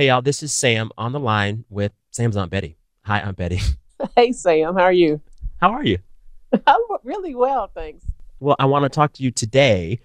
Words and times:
Hey, 0.00 0.06
y'all, 0.06 0.22
this 0.22 0.42
is 0.42 0.50
Sam 0.50 0.90
on 0.96 1.12
the 1.12 1.20
line 1.20 1.66
with 1.68 1.92
Sam's 2.10 2.34
Aunt 2.34 2.50
Betty. 2.50 2.78
Hi, 3.02 3.20
Aunt 3.20 3.36
Betty. 3.36 3.60
Hey, 4.16 4.32
Sam, 4.32 4.74
how 4.74 4.84
are 4.84 4.92
you? 4.94 5.20
How 5.60 5.72
are 5.72 5.84
you? 5.84 5.98
I'm 6.66 6.80
really 7.04 7.34
well, 7.34 7.70
thanks. 7.74 8.06
Well, 8.38 8.56
I 8.58 8.64
want 8.64 8.84
to 8.84 8.88
talk 8.88 9.12
to 9.12 9.22
you 9.22 9.30
today 9.30 10.00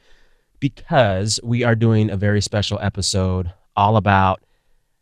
because 0.60 1.40
we 1.42 1.64
are 1.64 1.76
doing 1.76 2.10
a 2.10 2.18
very 2.18 2.42
special 2.42 2.78
episode 2.82 3.54
all 3.78 3.96
about 3.96 4.44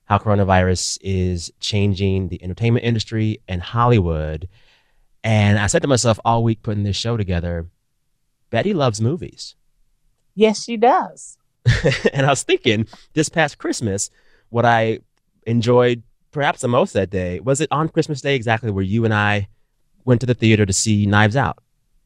how 0.05 0.19
coronavirus 0.19 0.99
is 1.01 1.51
changing 1.59 2.27
the 2.27 2.43
entertainment 2.43 2.85
industry 2.85 3.41
and 3.47 3.63
Hollywood. 3.63 4.47
And 5.23 5.57
I 5.57 5.65
said 5.65 5.81
to 5.81 5.87
myself 5.87 6.19
all 6.23 6.43
week 6.43 6.61
putting 6.61 6.83
this 6.83 6.95
show 6.95 7.17
together, 7.17 7.65
Betty 8.51 8.75
loves 8.75 9.01
movies. 9.01 9.55
Yes, 10.35 10.63
she 10.63 10.77
does. 10.77 11.39
and 12.13 12.27
I 12.27 12.29
was 12.29 12.43
thinking 12.43 12.87
this 13.13 13.29
past 13.29 13.57
Christmas, 13.57 14.11
what 14.53 14.65
I 14.65 14.99
enjoyed 15.47 16.03
perhaps 16.31 16.61
the 16.61 16.67
most 16.67 16.93
that 16.93 17.09
day 17.09 17.39
was 17.39 17.59
it 17.59 17.67
on 17.71 17.89
Christmas 17.89 18.21
Day 18.21 18.35
exactly 18.35 18.69
where 18.69 18.83
you 18.83 19.03
and 19.03 19.13
I 19.13 19.47
went 20.05 20.21
to 20.21 20.27
the 20.27 20.35
theater 20.35 20.63
to 20.65 20.73
see 20.73 21.07
Knives 21.07 21.35
Out. 21.35 21.57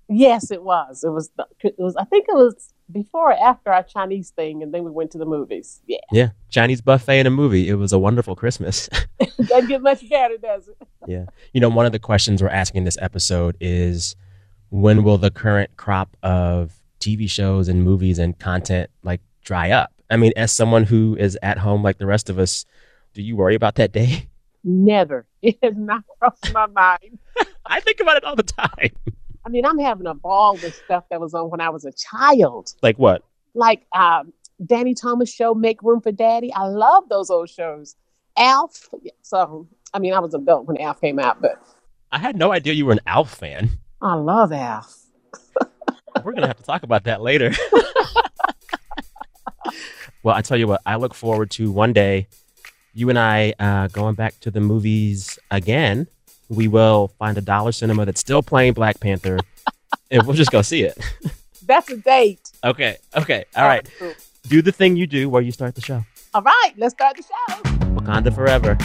Yes, 0.07 0.49
it 0.51 0.63
was. 0.63 1.03
It 1.03 1.09
was. 1.09 1.29
It 1.61 1.75
was. 1.77 1.97
I 1.97 2.05
think 2.05 2.27
it 2.29 2.35
was 2.35 2.73
before 2.89 3.31
or 3.31 3.37
after 3.37 3.73
our 3.73 3.83
Chinese 3.83 4.29
thing, 4.29 4.63
and 4.63 4.73
then 4.73 4.85
we 4.85 4.91
went 4.91 5.11
to 5.11 5.17
the 5.17 5.25
movies. 5.25 5.81
Yeah, 5.85 5.97
Yeah, 6.13 6.29
Chinese 6.49 6.79
buffet 6.79 7.19
and 7.19 7.27
a 7.27 7.31
movie. 7.31 7.67
It 7.67 7.73
was 7.73 7.91
a 7.91 7.99
wonderful 7.99 8.33
Christmas. 8.33 8.89
doesn't 9.19 9.67
get 9.67 9.81
much 9.81 10.09
better, 10.09 10.37
does 10.37 10.69
it? 10.69 10.77
yeah. 11.05 11.25
You 11.51 11.59
know, 11.59 11.67
one 11.67 11.85
of 11.85 11.91
the 11.91 11.99
questions 11.99 12.41
we're 12.41 12.47
asking 12.47 12.85
this 12.85 12.97
episode 13.01 13.57
is 13.59 14.15
when 14.69 15.03
will 15.03 15.17
the 15.17 15.31
current 15.31 15.75
crop 15.75 16.15
of 16.23 16.71
TV 17.01 17.29
shows 17.29 17.67
and 17.67 17.83
movies 17.83 18.19
and 18.19 18.39
content 18.39 18.89
like 19.03 19.19
dry 19.43 19.71
up? 19.71 19.91
I 20.09 20.17
mean, 20.17 20.31
as 20.35 20.51
someone 20.51 20.83
who 20.83 21.15
is 21.19 21.37
at 21.41 21.57
home 21.57 21.83
like 21.83 21.97
the 21.97 22.05
rest 22.05 22.29
of 22.29 22.39
us, 22.39 22.65
do 23.13 23.21
you 23.21 23.35
worry 23.35 23.55
about 23.55 23.75
that 23.75 23.91
day? 23.91 24.27
Never. 24.63 25.25
It 25.41 25.57
has 25.63 25.75
not 25.77 26.03
crossed 26.19 26.51
my 26.53 26.65
mind. 26.67 27.19
I 27.65 27.79
think 27.79 27.99
about 27.99 28.17
it 28.17 28.23
all 28.23 28.35
the 28.35 28.43
time. 28.43 28.91
I 29.45 29.49
mean, 29.49 29.65
I'm 29.65 29.77
having 29.79 30.07
a 30.07 30.13
ball 30.13 30.53
with 30.53 30.75
stuff 30.85 31.05
that 31.09 31.21
was 31.21 31.33
on 31.33 31.49
when 31.49 31.61
I 31.61 31.69
was 31.69 31.85
a 31.85 31.91
child, 31.93 32.73
Like 32.81 32.97
what? 32.97 33.23
like 33.53 33.85
um, 33.95 34.33
Danny 34.65 34.93
Thomas 34.93 35.31
show, 35.33 35.53
Make 35.53 35.81
Room 35.83 36.01
for 36.01 36.11
Daddy. 36.11 36.51
I 36.53 36.63
love 36.67 37.07
those 37.09 37.29
old 37.29 37.49
shows. 37.49 37.95
Alf. 38.37 38.89
So, 39.21 39.67
I 39.93 39.99
mean, 39.99 40.13
I 40.13 40.19
was 40.19 40.33
a 40.33 40.37
adult 40.37 40.65
when 40.67 40.77
Alf 40.81 40.99
came 41.01 41.17
out, 41.19 41.41
but 41.41 41.61
I 42.11 42.19
had 42.19 42.35
no 42.35 42.51
idea 42.51 42.73
you 42.73 42.85
were 42.85 42.91
an 42.93 42.99
Alf 43.07 43.33
fan. 43.35 43.69
I 44.01 44.15
love 44.15 44.51
Alf. 44.51 44.95
We're 46.23 46.33
gonna 46.33 46.47
have 46.47 46.57
to 46.57 46.63
talk 46.63 46.83
about 46.83 47.03
that 47.05 47.21
later. 47.21 47.51
Well, 50.27 50.35
I 50.35 50.41
tell 50.41 50.57
you 50.57 50.67
what, 50.67 50.81
I 50.85 50.97
look 50.97 51.13
forward 51.13 51.49
to 51.51 51.71
one 51.71 51.93
day 51.93 52.27
you 52.93 53.09
and 53.09 53.17
I 53.17 53.53
uh, 53.59 53.87
going 53.87 54.13
back 54.13 54.37
to 54.41 54.51
the 54.51 54.59
movies 54.59 55.39
again. 55.51 56.05
We 56.49 56.67
will 56.67 57.13
find 57.17 57.37
a 57.37 57.41
dollar 57.41 57.71
cinema 57.71 58.03
that's 58.03 58.19
still 58.19 58.43
playing 58.43 58.73
Black 58.73 58.99
Panther, 58.99 59.39
and 60.11 60.27
we'll 60.27 60.35
just 60.35 60.51
go 60.51 60.61
see 60.61 60.83
it. 60.83 60.97
That's 61.65 61.89
a 61.89 61.95
date. 61.95 62.51
Okay, 62.61 62.97
okay, 63.15 63.45
all 63.55 63.65
right. 63.65 63.89
cool. 63.97 64.13
Do 64.49 64.61
the 64.61 64.73
thing 64.73 64.97
you 64.97 65.07
do 65.07 65.29
where 65.29 65.41
you 65.41 65.53
start 65.53 65.75
the 65.75 65.81
show. 65.81 66.03
All 66.33 66.41
right, 66.41 66.73
let's 66.75 66.93
start 66.93 67.15
the 67.15 67.23
show. 67.23 67.61
Wakanda 67.95 68.35
forever. 68.35 68.75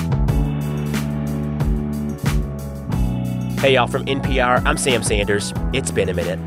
Hey, 3.61 3.75
y'all, 3.75 3.89
from 3.89 4.07
NPR, 4.07 4.65
I'm 4.65 4.77
Sam 4.77 5.03
Sanders. 5.03 5.53
It's 5.73 5.91
been 5.91 6.09
a 6.09 6.15
minute. 6.15 6.39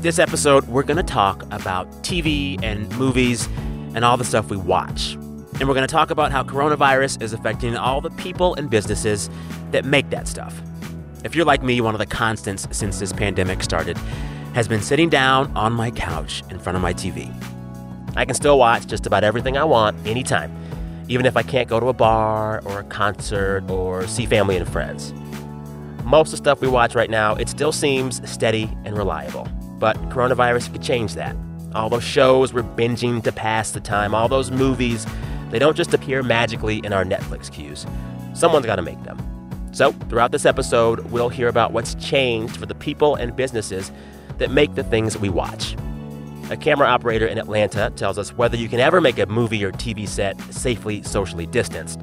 This 0.00 0.18
episode, 0.18 0.66
we're 0.68 0.84
going 0.84 0.96
to 0.96 1.02
talk 1.02 1.42
about 1.52 1.90
TV 2.02 2.58
and 2.62 2.90
movies 2.98 3.46
and 3.94 4.04
all 4.04 4.16
the 4.16 4.24
stuff 4.24 4.50
we 4.50 4.56
watch. 4.56 5.14
And 5.58 5.68
we're 5.68 5.74
going 5.74 5.86
to 5.86 5.92
talk 5.92 6.10
about 6.10 6.32
how 6.32 6.42
coronavirus 6.42 7.22
is 7.22 7.32
affecting 7.32 7.76
all 7.76 8.00
the 8.00 8.10
people 8.10 8.54
and 8.54 8.68
businesses 8.68 9.30
that 9.70 9.84
make 9.84 10.10
that 10.10 10.28
stuff. 10.28 10.60
If 11.24 11.34
you're 11.34 11.46
like 11.46 11.62
me, 11.62 11.80
one 11.80 11.94
of 11.94 11.98
the 11.98 12.06
constants 12.06 12.68
since 12.70 12.98
this 12.98 13.12
pandemic 13.12 13.62
started 13.62 13.96
has 14.54 14.68
been 14.68 14.82
sitting 14.82 15.08
down 15.08 15.54
on 15.56 15.72
my 15.72 15.90
couch 15.90 16.42
in 16.50 16.58
front 16.58 16.76
of 16.76 16.82
my 16.82 16.92
TV. 16.92 17.32
I 18.16 18.24
can 18.24 18.34
still 18.34 18.58
watch 18.58 18.86
just 18.86 19.06
about 19.06 19.24
everything 19.24 19.56
I 19.56 19.64
want 19.64 20.06
anytime, 20.06 20.54
even 21.08 21.26
if 21.26 21.36
I 21.36 21.42
can't 21.42 21.68
go 21.68 21.78
to 21.80 21.88
a 21.88 21.92
bar 21.92 22.62
or 22.64 22.80
a 22.80 22.84
concert 22.84 23.70
or 23.70 24.06
see 24.06 24.24
family 24.24 24.56
and 24.56 24.68
friends. 24.68 25.12
Most 26.04 26.28
of 26.28 26.30
the 26.32 26.36
stuff 26.38 26.60
we 26.60 26.68
watch 26.68 26.94
right 26.94 27.10
now, 27.10 27.34
it 27.34 27.48
still 27.48 27.72
seems 27.72 28.26
steady 28.30 28.70
and 28.84 28.96
reliable. 28.96 29.48
But 29.78 29.96
coronavirus 30.08 30.72
could 30.72 30.82
change 30.82 31.14
that. 31.14 31.36
All 31.76 31.90
those 31.90 32.04
shows 32.04 32.54
we're 32.54 32.62
binging 32.62 33.22
to 33.22 33.30
pass 33.30 33.70
the 33.70 33.80
time, 33.80 34.14
all 34.14 34.28
those 34.28 34.50
movies, 34.50 35.06
they 35.50 35.58
don't 35.58 35.76
just 35.76 35.92
appear 35.92 36.22
magically 36.22 36.78
in 36.78 36.94
our 36.94 37.04
Netflix 37.04 37.52
queues. 37.52 37.86
Someone's 38.32 38.64
got 38.64 38.76
to 38.76 38.82
make 38.82 39.02
them. 39.04 39.18
So, 39.72 39.92
throughout 39.92 40.32
this 40.32 40.46
episode, 40.46 41.00
we'll 41.10 41.28
hear 41.28 41.48
about 41.48 41.72
what's 41.72 41.94
changed 41.96 42.56
for 42.56 42.64
the 42.64 42.74
people 42.74 43.14
and 43.14 43.36
businesses 43.36 43.92
that 44.38 44.50
make 44.50 44.74
the 44.74 44.84
things 44.84 45.18
we 45.18 45.28
watch. 45.28 45.76
A 46.48 46.56
camera 46.56 46.86
operator 46.86 47.26
in 47.26 47.36
Atlanta 47.36 47.92
tells 47.94 48.16
us 48.16 48.32
whether 48.32 48.56
you 48.56 48.70
can 48.70 48.80
ever 48.80 49.02
make 49.02 49.18
a 49.18 49.26
movie 49.26 49.62
or 49.62 49.70
TV 49.72 50.08
set 50.08 50.40
safely 50.52 51.02
socially 51.02 51.44
distanced. 51.44 52.00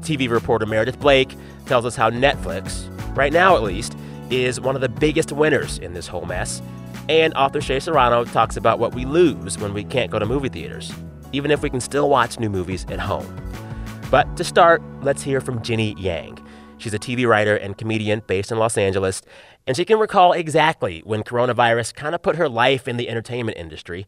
TV 0.00 0.28
reporter 0.28 0.66
Meredith 0.66 1.00
Blake 1.00 1.34
tells 1.64 1.86
us 1.86 1.96
how 1.96 2.10
Netflix, 2.10 2.86
right 3.16 3.32
now 3.32 3.56
at 3.56 3.62
least, 3.62 3.96
is 4.28 4.60
one 4.60 4.74
of 4.74 4.82
the 4.82 4.88
biggest 4.90 5.32
winners 5.32 5.78
in 5.78 5.94
this 5.94 6.06
whole 6.06 6.26
mess. 6.26 6.60
And 7.08 7.32
author 7.34 7.60
Shea 7.60 7.80
Serrano 7.80 8.24
talks 8.24 8.56
about 8.56 8.78
what 8.78 8.94
we 8.94 9.04
lose 9.04 9.58
when 9.58 9.72
we 9.72 9.82
can't 9.82 10.10
go 10.10 10.18
to 10.18 10.26
movie 10.26 10.50
theaters, 10.50 10.92
even 11.32 11.50
if 11.50 11.62
we 11.62 11.70
can 11.70 11.80
still 11.80 12.10
watch 12.10 12.38
new 12.38 12.50
movies 12.50 12.84
at 12.90 13.00
home. 13.00 13.26
But 14.10 14.36
to 14.36 14.44
start, 14.44 14.82
let's 15.02 15.22
hear 15.22 15.40
from 15.40 15.62
Jenny 15.62 15.94
Yang. 15.98 16.38
She's 16.76 16.94
a 16.94 16.98
TV 16.98 17.26
writer 17.26 17.56
and 17.56 17.76
comedian 17.76 18.22
based 18.26 18.52
in 18.52 18.58
Los 18.58 18.76
Angeles, 18.76 19.22
and 19.66 19.76
she 19.76 19.84
can 19.84 19.98
recall 19.98 20.32
exactly 20.32 21.00
when 21.04 21.22
coronavirus 21.22 21.94
kind 21.94 22.14
of 22.14 22.22
put 22.22 22.36
her 22.36 22.48
life 22.48 22.86
in 22.86 22.98
the 22.98 23.08
entertainment 23.08 23.56
industry 23.56 24.06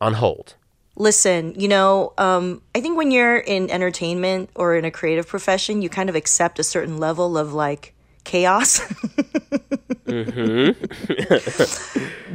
on 0.00 0.14
hold. 0.14 0.54
Listen, 0.96 1.54
you 1.58 1.68
know, 1.68 2.12
um, 2.18 2.62
I 2.74 2.80
think 2.80 2.98
when 2.98 3.10
you're 3.10 3.38
in 3.38 3.70
entertainment 3.70 4.50
or 4.54 4.76
in 4.76 4.84
a 4.84 4.90
creative 4.90 5.26
profession, 5.26 5.82
you 5.82 5.88
kind 5.88 6.08
of 6.08 6.16
accept 6.16 6.58
a 6.58 6.64
certain 6.64 6.98
level 6.98 7.38
of 7.38 7.54
like 7.54 7.94
chaos. 8.24 8.80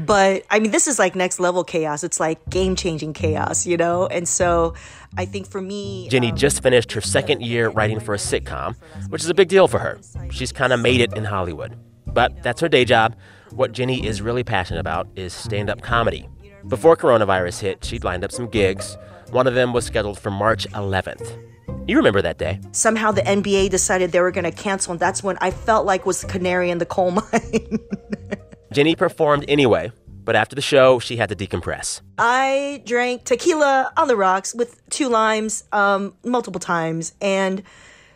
but 0.06 0.44
I 0.50 0.60
mean, 0.60 0.72
this 0.72 0.88
is 0.88 1.00
like 1.00 1.16
next 1.16 1.40
level 1.40 1.64
chaos. 1.64 2.04
It's 2.04 2.20
like 2.20 2.48
game 2.50 2.76
changing 2.76 3.14
chaos, 3.14 3.66
you 3.66 3.78
know? 3.78 4.08
And 4.08 4.28
so 4.28 4.74
I 5.18 5.26
think 5.26 5.48
for 5.48 5.62
me, 5.62 6.08
Jenny 6.10 6.32
um, 6.32 6.38
just 6.38 6.64
finished 6.64 6.92
her 6.94 7.02
second 7.02 7.42
year 7.42 7.70
writing 7.70 8.00
for 8.00 8.14
a 8.14 8.18
sitcom, 8.18 8.76
which 9.10 9.24
is 9.24 9.30
a 9.30 9.34
big 9.34 9.50
deal 9.50 9.68
for 9.68 9.80
her. 9.80 10.00
She's 10.32 10.52
kind 10.52 10.74
of 10.74 10.80
made 10.80 11.02
it 11.02 11.14
in 11.16 11.26
Hollywood. 11.26 11.78
But 12.06 12.44
that's 12.44 12.62
her 12.62 12.70
day 12.70 12.86
job. 12.86 13.16
What 13.52 13.72
Jenny 13.72 14.06
is 14.06 14.22
really 14.22 14.44
passionate 14.44 14.80
about 14.80 15.08
is 15.16 15.34
stand 15.34 15.70
up 15.70 15.82
comedy. 15.82 16.30
Before 16.68 16.96
coronavirus 16.96 17.60
hit, 17.62 17.86
she'd 17.86 18.04
lined 18.04 18.24
up 18.24 18.32
some 18.32 18.48
gigs. 18.48 18.98
One 19.32 19.48
of 19.48 19.54
them 19.54 19.74
was 19.74 19.86
scheduled 19.86 20.20
for 20.20 20.32
March 20.32 20.68
11th. 20.70 21.55
You 21.88 21.98
remember 21.98 22.22
that 22.24 22.40
day. 22.40 22.60
somehow 22.72 23.12
the 23.12 23.22
NBA 23.22 23.70
decided 23.70 24.12
they 24.12 24.20
were 24.20 24.32
going 24.32 24.46
to 24.46 24.52
cancel, 24.52 24.92
and 24.94 25.00
that's 25.00 25.22
when 25.22 25.38
I 25.40 25.52
felt 25.52 25.86
like 25.86 26.06
was 26.06 26.22
the 26.22 26.28
canary 26.28 26.72
in 26.72 26.80
the 26.80 26.86
coal 26.86 27.12
mine. 27.32 27.80
Jenny 28.74 28.96
performed 28.96 29.46
anyway, 29.48 29.92
but 30.24 30.36
after 30.36 30.56
the 30.56 30.64
show, 30.64 30.98
she 30.98 31.18
had 31.18 31.30
to 31.30 31.36
decompress. 31.36 32.02
I 32.18 32.82
drank 32.86 33.24
tequila 33.26 33.92
on 33.96 34.08
the 34.08 34.16
rocks 34.16 34.56
with 34.56 34.82
two 34.90 35.10
limes 35.10 35.64
um, 35.72 36.16
multiple 36.24 36.60
times. 36.60 37.14
And, 37.22 37.62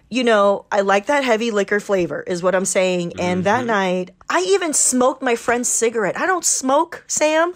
you 0.09 0.23
know, 0.23 0.65
I 0.71 0.81
like 0.81 1.05
that 1.05 1.23
heavy 1.23 1.51
liquor 1.51 1.79
flavor, 1.79 2.23
is 2.23 2.41
what 2.41 2.55
I'm 2.55 2.65
saying. 2.65 3.19
And 3.19 3.43
that 3.43 3.65
night, 3.65 4.11
I 4.29 4.41
even 4.49 4.73
smoked 4.73 5.21
my 5.21 5.35
friend's 5.35 5.69
cigarette. 5.69 6.17
I 6.17 6.25
don't 6.25 6.43
smoke, 6.43 7.03
Sam. 7.07 7.53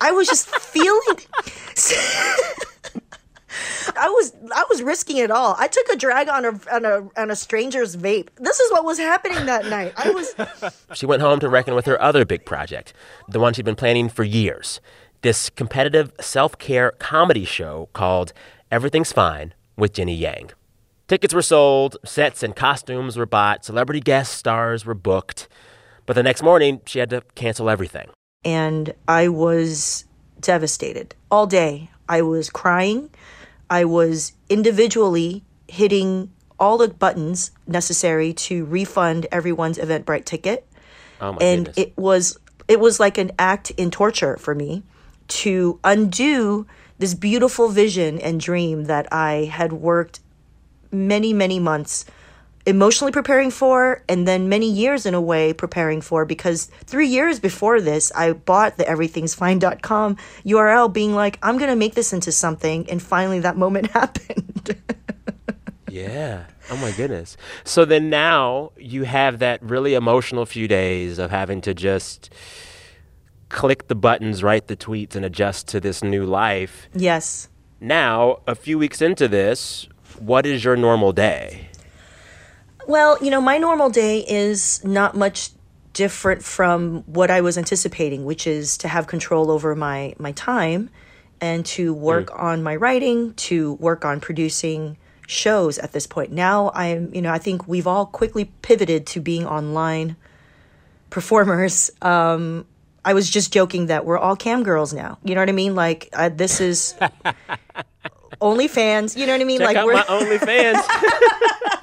I 0.00 0.12
was 0.12 0.26
just 0.26 0.48
feeling. 0.48 1.18
I 3.96 4.08
was 4.08 4.32
I 4.54 4.64
was 4.68 4.82
risking 4.82 5.16
it 5.18 5.30
all. 5.30 5.54
I 5.58 5.66
took 5.68 5.88
a 5.88 5.96
drag 5.96 6.28
on 6.28 6.44
a 6.44 6.60
on 6.72 6.84
a 6.84 7.08
on 7.20 7.30
a 7.30 7.36
stranger's 7.36 7.96
vape. 7.96 8.28
This 8.36 8.60
is 8.60 8.70
what 8.72 8.84
was 8.84 8.98
happening 8.98 9.46
that 9.46 9.66
night. 9.66 9.92
I 9.96 10.10
was 10.10 10.34
She 10.94 11.06
went 11.06 11.22
home 11.22 11.40
to 11.40 11.48
reckon 11.48 11.74
with 11.74 11.86
her 11.86 12.00
other 12.00 12.24
big 12.24 12.44
project, 12.44 12.92
the 13.28 13.40
one 13.40 13.52
she'd 13.54 13.64
been 13.64 13.76
planning 13.76 14.08
for 14.08 14.24
years 14.24 14.80
this 15.22 15.50
competitive 15.50 16.12
self 16.20 16.58
care 16.58 16.92
comedy 16.98 17.44
show 17.44 17.88
called 17.92 18.32
Everything's 18.70 19.12
Fine 19.12 19.54
with 19.76 19.92
Jenny 19.92 20.14
Yang. 20.14 20.50
Tickets 21.08 21.32
were 21.34 21.42
sold, 21.42 21.96
sets 22.04 22.42
and 22.42 22.54
costumes 22.54 23.16
were 23.16 23.26
bought, 23.26 23.64
celebrity 23.64 24.00
guest 24.00 24.34
stars 24.34 24.84
were 24.84 24.94
booked. 24.94 25.48
But 26.06 26.14
the 26.14 26.22
next 26.22 26.42
morning, 26.42 26.80
she 26.86 26.98
had 26.98 27.10
to 27.10 27.22
cancel 27.34 27.68
everything. 27.68 28.08
and 28.44 28.94
I 29.08 29.28
was 29.28 30.04
devastated 30.40 31.14
all 31.30 31.46
day. 31.46 31.90
I 32.08 32.22
was 32.22 32.48
crying. 32.50 33.10
I 33.70 33.84
was 33.84 34.32
individually 34.48 35.44
hitting 35.66 36.30
all 36.58 36.78
the 36.78 36.88
buttons 36.88 37.52
necessary 37.66 38.32
to 38.32 38.64
refund 38.64 39.26
everyone's 39.30 39.78
Eventbrite 39.78 40.24
ticket. 40.24 40.66
Oh 41.20 41.32
my 41.32 41.38
and 41.40 41.66
goodness. 41.66 41.86
it 41.86 41.96
was 41.96 42.38
it 42.66 42.80
was 42.80 43.00
like 43.00 43.18
an 43.18 43.32
act 43.38 43.70
in 43.72 43.90
torture 43.90 44.36
for 44.36 44.54
me 44.54 44.82
to 45.28 45.78
undo 45.84 46.66
this 46.98 47.14
beautiful 47.14 47.68
vision 47.68 48.18
and 48.18 48.40
dream 48.40 48.84
that 48.84 49.10
I 49.12 49.44
had 49.44 49.72
worked 49.72 50.20
many, 50.90 51.32
many 51.32 51.58
months 51.58 52.04
emotionally 52.68 53.10
preparing 53.12 53.50
for 53.50 54.02
and 54.08 54.28
then 54.28 54.48
many 54.48 54.70
years 54.70 55.06
in 55.06 55.14
a 55.14 55.20
way 55.20 55.54
preparing 55.54 56.02
for 56.02 56.26
because 56.26 56.66
three 56.84 57.08
years 57.08 57.40
before 57.40 57.80
this 57.80 58.12
i 58.14 58.30
bought 58.30 58.76
the 58.76 58.84
everythingsfine.com 58.84 60.14
url 60.44 60.92
being 60.92 61.14
like 61.14 61.38
i'm 61.42 61.56
gonna 61.56 61.74
make 61.74 61.94
this 61.94 62.12
into 62.12 62.30
something 62.30 62.88
and 62.90 63.02
finally 63.02 63.40
that 63.40 63.56
moment 63.56 63.90
happened. 63.92 64.76
Yeah. 65.90 66.44
Oh 66.70 66.76
my 66.76 66.92
goodness. 66.92 67.36
So 67.64 67.84
then 67.84 68.10
now 68.10 68.72
you 68.76 69.04
have 69.04 69.38
that 69.38 69.62
really 69.62 69.94
emotional 69.94 70.44
few 70.44 70.68
days 70.68 71.18
of 71.18 71.30
having 71.30 71.62
to 71.62 71.72
just 71.72 72.32
click 73.48 73.88
the 73.88 73.94
buttons 73.94 74.42
write 74.42 74.66
the 74.66 74.76
tweets 74.76 75.16
and 75.16 75.24
adjust 75.24 75.66
to 75.68 75.80
this 75.80 76.04
new 76.04 76.26
life. 76.26 76.88
Yes. 76.92 77.48
Now 77.80 78.40
a 78.46 78.54
few 78.54 78.78
weeks 78.78 79.00
into 79.00 79.28
this 79.28 79.88
what 80.18 80.44
is 80.44 80.64
your 80.64 80.76
normal 80.76 81.12
day 81.12 81.68
well, 82.88 83.18
you 83.22 83.30
know, 83.30 83.40
my 83.40 83.58
normal 83.58 83.90
day 83.90 84.20
is 84.26 84.82
not 84.82 85.14
much 85.14 85.50
different 85.92 86.42
from 86.42 87.02
what 87.02 87.30
I 87.30 87.42
was 87.42 87.58
anticipating, 87.58 88.24
which 88.24 88.46
is 88.46 88.78
to 88.78 88.88
have 88.88 89.06
control 89.06 89.50
over 89.50 89.76
my 89.76 90.14
my 90.18 90.32
time 90.32 90.88
and 91.40 91.66
to 91.66 91.92
work 91.92 92.30
mm. 92.30 92.42
on 92.42 92.62
my 92.62 92.74
writing, 92.74 93.34
to 93.34 93.74
work 93.74 94.06
on 94.06 94.20
producing 94.20 94.96
shows 95.26 95.78
at 95.78 95.92
this 95.92 96.06
point. 96.06 96.32
Now 96.32 96.70
I'm, 96.74 97.14
you 97.14 97.20
know, 97.20 97.30
I 97.30 97.38
think 97.38 97.68
we've 97.68 97.86
all 97.86 98.06
quickly 98.06 98.46
pivoted 98.62 99.06
to 99.08 99.20
being 99.20 99.46
online 99.46 100.16
performers. 101.10 101.90
Um, 102.00 102.66
I 103.04 103.12
was 103.12 103.28
just 103.28 103.52
joking 103.52 103.86
that 103.86 104.06
we're 104.06 104.18
all 104.18 104.34
cam 104.34 104.62
girls 104.62 104.94
now. 104.94 105.18
You 105.22 105.34
know 105.34 105.42
what 105.42 105.50
I 105.50 105.52
mean? 105.52 105.74
Like 105.74 106.08
uh, 106.14 106.30
this 106.30 106.62
is 106.62 106.94
OnlyFans. 108.40 109.16
You 109.16 109.26
know 109.26 109.32
what 109.32 109.40
I 109.40 109.44
mean? 109.44 109.58
Check 109.58 109.66
like 109.66 109.76
out 109.76 109.86
we're 109.86 109.94
my 109.94 110.02
OnlyFans. 110.02 110.82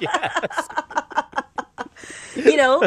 yes. 0.00 0.68
you 2.36 2.56
know, 2.56 2.82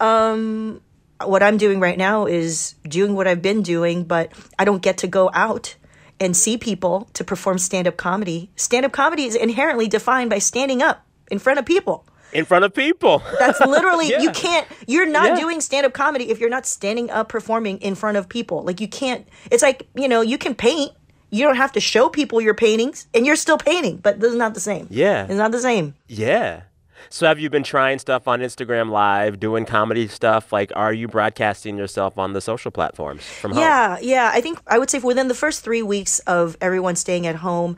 um, 0.00 0.80
what 1.24 1.42
I'm 1.42 1.56
doing 1.56 1.80
right 1.80 1.98
now 1.98 2.26
is 2.26 2.74
doing 2.84 3.14
what 3.14 3.26
I've 3.26 3.42
been 3.42 3.62
doing, 3.62 4.04
but 4.04 4.32
I 4.58 4.64
don't 4.64 4.82
get 4.82 4.98
to 4.98 5.06
go 5.06 5.30
out 5.32 5.76
and 6.18 6.36
see 6.36 6.58
people 6.58 7.08
to 7.14 7.24
perform 7.24 7.58
stand 7.58 7.88
up 7.88 7.96
comedy. 7.96 8.50
Stand 8.56 8.84
up 8.84 8.92
comedy 8.92 9.24
is 9.24 9.34
inherently 9.34 9.88
defined 9.88 10.30
by 10.30 10.38
standing 10.38 10.82
up 10.82 11.04
in 11.30 11.38
front 11.38 11.58
of 11.58 11.64
people. 11.64 12.06
In 12.32 12.44
front 12.44 12.64
of 12.64 12.74
people. 12.74 13.22
That's 13.38 13.58
literally, 13.60 14.08
yeah. 14.10 14.20
you 14.20 14.30
can't, 14.30 14.66
you're 14.86 15.06
not 15.06 15.30
yeah. 15.30 15.40
doing 15.40 15.60
stand 15.60 15.86
up 15.86 15.92
comedy 15.92 16.30
if 16.30 16.38
you're 16.38 16.50
not 16.50 16.66
standing 16.66 17.10
up 17.10 17.28
performing 17.28 17.78
in 17.78 17.94
front 17.94 18.18
of 18.18 18.28
people. 18.28 18.62
Like, 18.62 18.80
you 18.80 18.88
can't, 18.88 19.26
it's 19.50 19.62
like, 19.62 19.88
you 19.94 20.08
know, 20.08 20.20
you 20.20 20.38
can 20.38 20.54
paint. 20.54 20.92
You 21.30 21.44
don't 21.44 21.56
have 21.56 21.72
to 21.72 21.80
show 21.80 22.08
people 22.08 22.40
your 22.40 22.54
paintings 22.54 23.06
and 23.14 23.24
you're 23.24 23.36
still 23.36 23.58
painting, 23.58 23.98
but 23.98 24.20
this 24.20 24.30
is 24.30 24.36
not 24.36 24.54
the 24.54 24.60
same. 24.60 24.86
Yeah. 24.90 25.24
It's 25.24 25.34
not 25.34 25.52
the 25.52 25.60
same. 25.60 25.94
Yeah. 26.08 26.62
So 27.08 27.26
have 27.26 27.40
you 27.40 27.50
been 27.50 27.62
trying 27.62 27.98
stuff 27.98 28.28
on 28.28 28.40
Instagram 28.40 28.90
Live, 28.90 29.40
doing 29.40 29.64
comedy 29.64 30.06
stuff? 30.06 30.52
Like, 30.52 30.70
are 30.76 30.92
you 30.92 31.08
broadcasting 31.08 31.76
yourself 31.78 32.18
on 32.18 32.34
the 32.34 32.40
social 32.40 32.70
platforms 32.70 33.22
from 33.24 33.52
home? 33.52 33.60
Yeah, 33.60 33.98
yeah. 34.00 34.30
I 34.32 34.40
think 34.40 34.60
I 34.66 34.78
would 34.78 34.90
say 34.90 34.98
within 34.98 35.28
the 35.28 35.34
first 35.34 35.64
three 35.64 35.82
weeks 35.82 36.18
of 36.20 36.56
everyone 36.60 36.96
staying 36.96 37.26
at 37.26 37.36
home, 37.36 37.76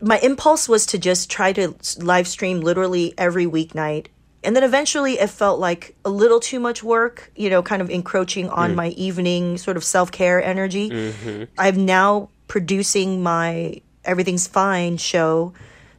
my 0.00 0.18
impulse 0.18 0.68
was 0.68 0.86
to 0.86 0.98
just 0.98 1.30
try 1.30 1.52
to 1.54 1.74
live 1.98 2.28
stream 2.28 2.60
literally 2.60 3.14
every 3.16 3.46
weeknight. 3.46 4.06
And 4.42 4.54
then 4.54 4.62
eventually 4.62 5.14
it 5.14 5.30
felt 5.30 5.58
like 5.58 5.96
a 6.04 6.10
little 6.10 6.38
too 6.38 6.60
much 6.60 6.82
work, 6.82 7.32
you 7.34 7.48
know, 7.48 7.62
kind 7.62 7.80
of 7.80 7.88
encroaching 7.88 8.50
on 8.50 8.72
mm. 8.72 8.74
my 8.74 8.88
evening 8.90 9.56
sort 9.56 9.76
of 9.76 9.84
self 9.84 10.12
care 10.12 10.42
energy. 10.42 10.90
Mm-hmm. 10.90 11.44
I've 11.56 11.78
now 11.78 12.28
producing 12.48 13.22
my 13.22 13.80
Everything's 14.04 14.46
Fine 14.46 14.98
show 14.98 15.52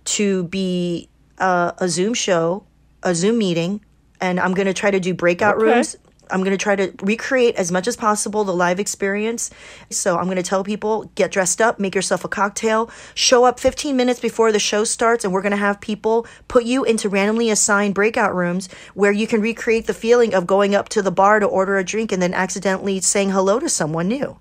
to 0.05 0.43
be 0.45 1.09
uh, 1.39 1.71
a 1.77 1.89
Zoom 1.89 2.13
show, 2.13 2.65
a 3.03 3.15
Zoom 3.15 3.37
meeting, 3.37 3.81
and 4.21 4.39
I'm 4.39 4.53
going 4.53 4.67
to 4.67 4.73
try 4.73 4.91
to 4.91 4.99
do 4.99 5.13
breakout 5.13 5.55
okay. 5.55 5.65
rooms. 5.65 5.97
I'm 6.31 6.39
going 6.39 6.57
to 6.57 6.57
try 6.57 6.75
to 6.75 6.91
recreate 7.01 7.55
as 7.55 7.71
much 7.71 7.87
as 7.87 7.95
possible 7.95 8.43
the 8.43 8.53
live 8.53 8.79
experience. 8.79 9.51
So 9.91 10.17
I'm 10.17 10.25
going 10.25 10.37
to 10.37 10.43
tell 10.43 10.63
people 10.63 11.11
get 11.15 11.31
dressed 11.31 11.61
up, 11.61 11.79
make 11.79 11.93
yourself 11.93 12.23
a 12.25 12.27
cocktail, 12.27 12.89
show 13.13 13.45
up 13.45 13.59
15 13.59 13.95
minutes 13.95 14.19
before 14.19 14.51
the 14.51 14.59
show 14.59 14.83
starts, 14.83 15.23
and 15.23 15.33
we're 15.33 15.43
going 15.43 15.51
to 15.51 15.57
have 15.57 15.79
people 15.79 16.25
put 16.47 16.63
you 16.65 16.83
into 16.83 17.09
randomly 17.09 17.49
assigned 17.49 17.93
breakout 17.93 18.33
rooms 18.33 18.69
where 18.93 19.11
you 19.11 19.27
can 19.27 19.41
recreate 19.41 19.85
the 19.85 19.93
feeling 19.93 20.33
of 20.33 20.47
going 20.47 20.73
up 20.73 20.89
to 20.89 21.01
the 21.01 21.11
bar 21.11 21.39
to 21.39 21.45
order 21.45 21.77
a 21.77 21.83
drink 21.83 22.11
and 22.11 22.21
then 22.21 22.33
accidentally 22.33 22.99
saying 23.01 23.29
hello 23.29 23.59
to 23.59 23.69
someone 23.69 24.07
new. 24.07 24.39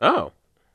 Oh, 0.00 0.32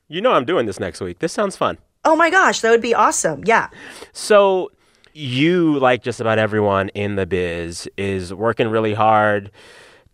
you 0.07 0.21
know 0.21 0.33
I'm 0.33 0.45
doing 0.45 0.65
this 0.65 0.79
next 0.79 1.01
week. 1.01 1.19
This 1.19 1.33
sounds 1.33 1.55
fun. 1.55 1.77
Oh 2.05 2.15
my 2.15 2.29
gosh, 2.29 2.61
that 2.61 2.71
would 2.71 2.81
be 2.81 2.93
awesome. 2.93 3.43
Yeah. 3.45 3.69
So 4.11 4.71
you, 5.13 5.79
like 5.79 6.03
just 6.03 6.19
about 6.19 6.39
everyone 6.39 6.89
in 6.89 7.15
the 7.15 7.25
biz, 7.25 7.87
is 7.97 8.33
working 8.33 8.67
really 8.67 8.93
hard 8.93 9.51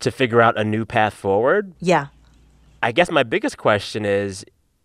to 0.00 0.10
figure 0.10 0.40
out 0.40 0.58
a 0.58 0.64
new 0.64 0.84
path 0.84 1.14
forward. 1.14 1.74
Yeah. 1.80 2.06
I 2.82 2.92
guess 2.92 3.10
my 3.10 3.22
biggest 3.22 3.58
question 3.58 4.04
is 4.04 4.44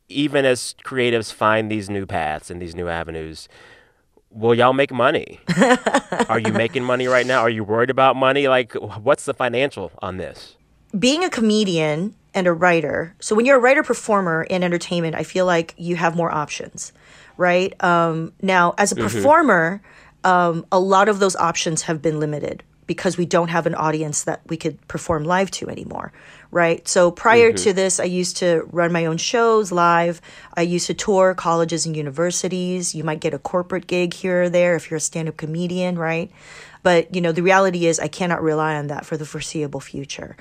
even 0.10 0.46
as 0.46 0.75
creatives 0.84 1.34
find 1.34 1.72
these 1.72 1.90
new 1.90 2.06
paths 2.06 2.50
and 2.50 2.62
these 2.62 2.75
new 2.75 2.88
avenues, 2.88 3.48
will 4.30 4.54
y'all 4.54 4.74
make 4.74 4.92
money? 4.92 5.40
Are 6.30 6.40
you 6.40 6.51
making 6.51 6.84
money 6.84 7.08
right 7.08 7.25
now? 7.25 7.40
Are 7.40 7.50
you 7.50 7.63
worried 7.63 7.90
about 7.90 8.16
money? 8.16 8.48
Like, 8.48 8.74
what's 8.74 9.25
the 9.25 9.34
financial 9.34 9.92
on 10.00 10.18
this? 10.18 10.58
Being 10.98 11.24
a 11.24 11.30
comedian 11.30 12.16
and 12.36 12.46
a 12.46 12.54
writer, 12.54 13.16
so 13.20 13.34
when 13.34 13.46
you're 13.46 13.58
a 13.58 13.62
writer 13.62 13.82
performer 13.82 14.44
in 14.44 14.62
entertainment, 14.62 15.16
I 15.16 15.24
feel 15.24 15.46
like 15.46 15.74
you 15.78 15.96
have 15.96 16.16
more 16.16 16.32
options, 16.32 16.92
right? 17.38 17.74
Um, 17.84 18.34
now, 18.42 18.76
as 18.78 18.92
a 18.92 18.96
mm-hmm. 18.96 19.06
performer, 19.06 19.82
um, 20.26 20.66
a 20.72 20.80
lot 20.80 21.08
of 21.08 21.20
those 21.20 21.36
options 21.36 21.84
have 21.84 22.02
been 22.02 22.20
limited 22.20 22.62
because 22.88 23.18
we 23.18 23.26
don't 23.26 23.48
have 23.48 23.66
an 23.66 23.74
audience 23.74 24.24
that 24.26 24.42
we 24.48 24.58
could 24.58 24.86
perform 24.88 25.24
live 25.24 25.50
to 25.50 25.70
anymore, 25.70 26.12
right? 26.52 26.88
So 26.88 27.10
prior 27.10 27.52
mm-hmm. 27.52 27.64
to 27.64 27.74
this, 27.74 28.00
I 28.00 28.04
used 28.04 28.38
to 28.38 28.68
run 28.72 28.92
my 28.92 29.06
own 29.06 29.18
shows 29.18 29.72
live. 29.72 30.22
I 30.54 30.62
used 30.62 30.88
to 30.88 30.94
tour 30.94 31.34
colleges 31.34 31.86
and 31.86 31.96
universities. 31.96 32.94
You 32.94 33.04
might 33.04 33.22
get 33.22 33.34
a 33.34 33.40
corporate 33.40 33.88
gig 33.88 34.14
here 34.14 34.44
or 34.44 34.50
there 34.50 34.76
if 34.76 34.92
you're 34.92 34.98
a 34.98 35.02
stand 35.02 35.30
up 35.30 35.38
comedian, 35.38 35.98
right? 35.98 36.32
But, 36.84 37.16
you 37.16 37.22
know, 37.22 37.32
the 37.32 37.42
reality 37.42 37.88
is 37.88 38.00
I 38.00 38.08
cannot 38.08 38.44
rely 38.44 38.76
on 38.76 38.88
that 38.88 39.06
for 39.06 39.18
the 39.18 39.26
foreseeable 39.26 39.80
future. 39.80 40.38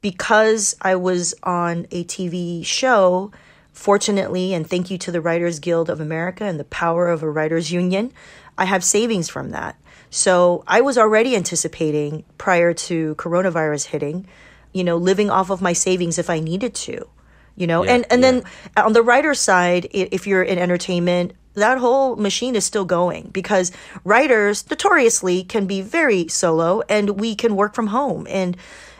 Because 0.00 0.76
I 0.80 0.94
was 0.94 1.34
on 1.42 1.86
a 1.90 2.04
TV 2.04 2.64
show, 2.64 3.32
fortunately, 3.72 4.54
and 4.54 4.68
thank 4.68 4.90
you 4.90 4.98
to 4.98 5.10
the 5.10 5.20
Writers 5.20 5.58
Guild 5.58 5.90
of 5.90 6.00
America 6.00 6.44
and 6.44 6.58
the 6.58 6.64
power 6.64 7.08
of 7.08 7.22
a 7.22 7.30
writers 7.30 7.72
union, 7.72 8.12
I 8.56 8.64
have 8.64 8.84
savings 8.84 9.28
from 9.28 9.50
that. 9.50 9.76
So 10.10 10.64
I 10.66 10.80
was 10.80 10.98
already 10.98 11.36
anticipating 11.36 12.24
prior 12.38 12.72
to 12.74 13.14
coronavirus 13.16 13.86
hitting, 13.86 14.26
you 14.72 14.84
know, 14.84 14.96
living 14.96 15.30
off 15.30 15.50
of 15.50 15.62
my 15.62 15.72
savings 15.72 16.18
if 16.18 16.30
I 16.30 16.40
needed 16.40 16.74
to, 16.74 17.08
you 17.56 17.66
know, 17.66 17.84
yeah, 17.84 17.94
and, 17.94 18.06
and 18.10 18.22
yeah. 18.22 18.30
then 18.30 18.44
on 18.76 18.92
the 18.94 19.02
writer 19.02 19.34
side, 19.34 19.88
if 19.92 20.26
you're 20.26 20.42
in 20.42 20.58
entertainment, 20.58 21.32
that 21.54 21.78
whole 21.78 22.16
machine 22.16 22.54
is 22.56 22.64
still 22.64 22.84
going 22.84 23.28
because 23.32 23.72
writers 24.04 24.68
notoriously 24.70 25.42
can 25.42 25.66
be 25.66 25.82
very 25.82 26.28
solo 26.28 26.82
and 26.88 27.20
we 27.20 27.34
can 27.34 27.56
work 27.56 27.74
from 27.74 27.88
home. 27.88 28.26
And 28.30 28.56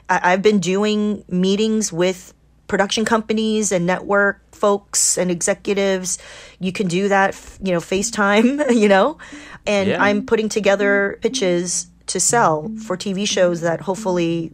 I've 0.08 0.42
been 0.42 0.58
doing 0.58 1.24
meetings 1.28 1.92
with 1.92 2.34
production 2.66 3.04
companies 3.04 3.72
and 3.72 3.86
network 3.86 4.40
folks 4.54 5.18
and 5.18 5.30
executives. 5.30 6.18
You 6.60 6.72
can 6.72 6.86
do 6.86 7.08
that, 7.08 7.34
you 7.62 7.72
know, 7.72 7.78
FaceTime, 7.78 8.70
you 8.74 8.88
know, 8.88 9.18
and 9.66 9.90
yeah. 9.90 10.02
I'm 10.02 10.24
putting 10.24 10.48
together 10.48 11.18
pitches 11.20 11.88
to 12.06 12.20
sell 12.20 12.70
for 12.86 12.96
TV 12.96 13.26
shows 13.26 13.60
that 13.60 13.80
hopefully 13.80 14.52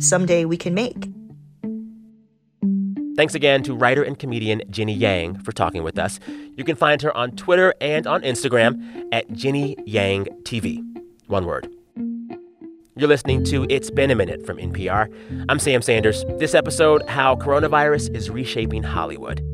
someday 0.00 0.44
we 0.44 0.56
can 0.56 0.74
make. 0.74 1.08
Thanks 3.16 3.34
again 3.34 3.62
to 3.62 3.74
writer 3.74 4.02
and 4.02 4.18
comedian 4.18 4.60
Jenny 4.68 4.92
Yang 4.92 5.40
for 5.40 5.52
talking 5.52 5.82
with 5.82 5.98
us. 5.98 6.20
You 6.54 6.64
can 6.64 6.76
find 6.76 7.00
her 7.00 7.16
on 7.16 7.32
Twitter 7.32 7.72
and 7.80 8.06
on 8.06 8.20
Instagram 8.22 9.08
at 9.10 9.32
Jenny 9.32 9.76
Yang 9.86 10.26
TV. 10.42 10.82
One 11.26 11.46
word. 11.46 11.75
You're 12.98 13.10
listening 13.10 13.44
to 13.44 13.66
It's 13.68 13.90
Been 13.90 14.10
a 14.10 14.14
Minute 14.14 14.46
from 14.46 14.56
NPR. 14.56 15.12
I'm 15.50 15.58
Sam 15.58 15.82
Sanders. 15.82 16.24
This 16.38 16.54
episode, 16.54 17.06
How 17.06 17.36
Coronavirus 17.36 18.16
is 18.16 18.30
Reshaping 18.30 18.82
Hollywood. 18.82 19.44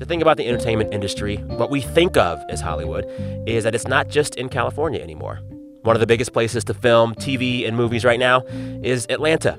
The 0.00 0.04
thing 0.04 0.20
about 0.20 0.36
the 0.36 0.48
entertainment 0.48 0.92
industry, 0.92 1.36
what 1.36 1.70
we 1.70 1.80
think 1.80 2.16
of 2.16 2.42
as 2.48 2.60
Hollywood, 2.60 3.06
is 3.46 3.62
that 3.62 3.72
it's 3.72 3.86
not 3.86 4.08
just 4.08 4.34
in 4.34 4.48
California 4.48 5.00
anymore. 5.00 5.38
One 5.82 5.94
of 5.94 6.00
the 6.00 6.08
biggest 6.08 6.32
places 6.32 6.64
to 6.64 6.74
film 6.74 7.14
TV 7.14 7.68
and 7.68 7.76
movies 7.76 8.04
right 8.04 8.18
now 8.18 8.42
is 8.82 9.06
Atlanta. 9.08 9.52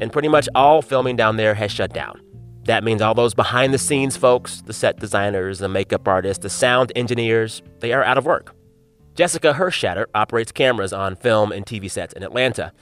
And 0.00 0.10
pretty 0.10 0.28
much 0.28 0.48
all 0.54 0.80
filming 0.80 1.16
down 1.16 1.36
there 1.36 1.54
has 1.54 1.70
shut 1.70 1.92
down. 1.92 2.18
That 2.64 2.82
means 2.82 3.02
all 3.02 3.12
those 3.12 3.34
behind 3.34 3.74
the 3.74 3.78
scenes 3.78 4.16
folks, 4.16 4.62
the 4.62 4.72
set 4.72 4.98
designers, 4.98 5.58
the 5.58 5.68
makeup 5.68 6.08
artists, 6.08 6.42
the 6.42 6.48
sound 6.48 6.92
engineers, 6.96 7.60
they 7.80 7.92
are 7.92 8.02
out 8.02 8.16
of 8.16 8.24
work. 8.24 8.54
Jessica 9.14 9.54
Hershatter 9.54 10.06
operates 10.14 10.52
cameras 10.52 10.92
on 10.92 11.16
film 11.16 11.52
and 11.52 11.66
TV 11.66 11.90
sets 11.90 12.12
in 12.12 12.22
Atlanta. 12.22 12.72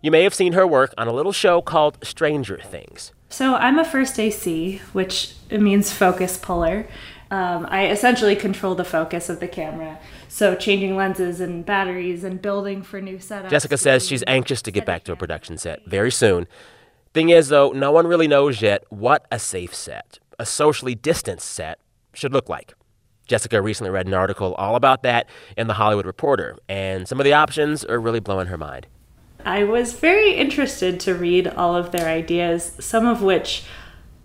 You 0.00 0.10
may 0.10 0.22
have 0.22 0.34
seen 0.34 0.52
her 0.52 0.66
work 0.66 0.94
on 0.96 1.08
a 1.08 1.12
little 1.12 1.32
show 1.32 1.60
called 1.60 1.98
Stranger 2.02 2.58
Things. 2.62 3.12
So, 3.28 3.54
I'm 3.56 3.78
a 3.78 3.84
first 3.84 4.18
AC, 4.18 4.80
which 4.92 5.34
means 5.50 5.92
focus 5.92 6.38
puller. 6.38 6.88
Um, 7.30 7.66
I 7.68 7.88
essentially 7.88 8.34
control 8.36 8.74
the 8.74 8.84
focus 8.84 9.28
of 9.28 9.40
the 9.40 9.48
camera. 9.48 9.98
So 10.28 10.54
changing 10.54 10.96
lenses 10.96 11.40
and 11.40 11.64
batteries 11.64 12.24
and 12.24 12.40
building 12.40 12.82
for 12.82 13.00
new 13.00 13.18
setups. 13.18 13.50
Jessica 13.50 13.76
says 13.76 14.06
she's 14.06 14.24
anxious 14.26 14.62
to 14.62 14.70
get 14.70 14.86
back 14.86 15.04
to 15.04 15.12
a 15.12 15.16
production 15.16 15.58
set 15.58 15.84
very 15.86 16.10
soon. 16.10 16.46
Thing 17.12 17.28
is, 17.28 17.48
though, 17.48 17.72
no 17.72 17.92
one 17.92 18.06
really 18.06 18.28
knows 18.28 18.62
yet 18.62 18.84
what 18.88 19.26
a 19.30 19.38
safe 19.38 19.74
set, 19.74 20.18
a 20.38 20.46
socially 20.46 20.94
distanced 20.94 21.50
set, 21.50 21.78
should 22.14 22.32
look 22.32 22.48
like. 22.48 22.74
Jessica 23.28 23.60
recently 23.60 23.90
read 23.90 24.06
an 24.06 24.14
article 24.14 24.54
all 24.54 24.74
about 24.74 25.02
that 25.02 25.28
in 25.56 25.66
The 25.66 25.74
Hollywood 25.74 26.06
Reporter, 26.06 26.56
and 26.68 27.06
some 27.06 27.20
of 27.20 27.24
the 27.24 27.34
options 27.34 27.84
are 27.84 28.00
really 28.00 28.20
blowing 28.20 28.48
her 28.48 28.56
mind. 28.56 28.86
I 29.44 29.64
was 29.64 29.92
very 29.92 30.34
interested 30.34 30.98
to 31.00 31.14
read 31.14 31.46
all 31.46 31.76
of 31.76 31.92
their 31.92 32.08
ideas, 32.08 32.72
some 32.80 33.06
of 33.06 33.22
which 33.22 33.64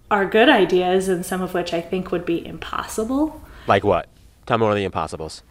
are 0.09 0.25
good 0.25 0.49
ideas 0.49 1.07
and 1.09 1.25
some 1.25 1.41
of 1.41 1.53
which 1.53 1.73
I 1.73 1.81
think 1.81 2.11
would 2.11 2.25
be 2.25 2.45
impossible. 2.45 3.41
Like 3.67 3.83
what? 3.83 4.07
Tell 4.45 4.57
me 4.57 4.63
one 4.63 4.71
of 4.71 4.77
the 4.77 4.83
impossibles. 4.85 5.43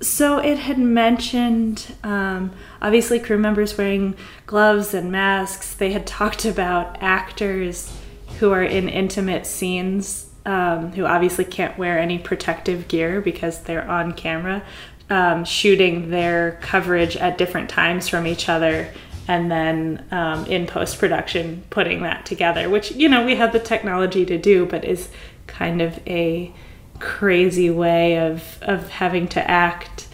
So 0.00 0.38
it 0.38 0.58
had 0.58 0.78
mentioned, 0.78 1.94
um, 2.04 2.52
obviously, 2.80 3.18
crew 3.18 3.38
members 3.38 3.76
wearing 3.76 4.16
gloves 4.46 4.94
and 4.94 5.10
masks. 5.10 5.74
They 5.74 5.92
had 5.92 6.06
talked 6.06 6.44
about 6.44 7.02
actors 7.02 7.92
who 8.38 8.52
are 8.52 8.62
in 8.62 8.88
intimate 8.88 9.46
scenes 9.46 10.27
um, 10.48 10.92
who 10.92 11.04
obviously 11.04 11.44
can't 11.44 11.76
wear 11.76 11.98
any 11.98 12.18
protective 12.18 12.88
gear 12.88 13.20
because 13.20 13.60
they're 13.60 13.88
on 13.88 14.14
camera, 14.14 14.62
um, 15.10 15.44
shooting 15.44 16.10
their 16.10 16.58
coverage 16.62 17.18
at 17.18 17.36
different 17.36 17.68
times 17.68 18.08
from 18.08 18.26
each 18.26 18.48
other 18.48 18.90
and 19.28 19.50
then 19.50 20.02
um, 20.10 20.46
in 20.46 20.66
post 20.66 20.98
production 20.98 21.62
putting 21.68 22.00
that 22.00 22.24
together, 22.24 22.70
which, 22.70 22.92
you 22.92 23.10
know, 23.10 23.26
we 23.26 23.36
have 23.36 23.52
the 23.52 23.60
technology 23.60 24.24
to 24.24 24.38
do, 24.38 24.64
but 24.64 24.86
is 24.86 25.10
kind 25.46 25.82
of 25.82 26.00
a 26.06 26.50
crazy 26.98 27.68
way 27.68 28.18
of, 28.18 28.58
of 28.62 28.88
having 28.88 29.28
to 29.28 29.50
act. 29.50 30.08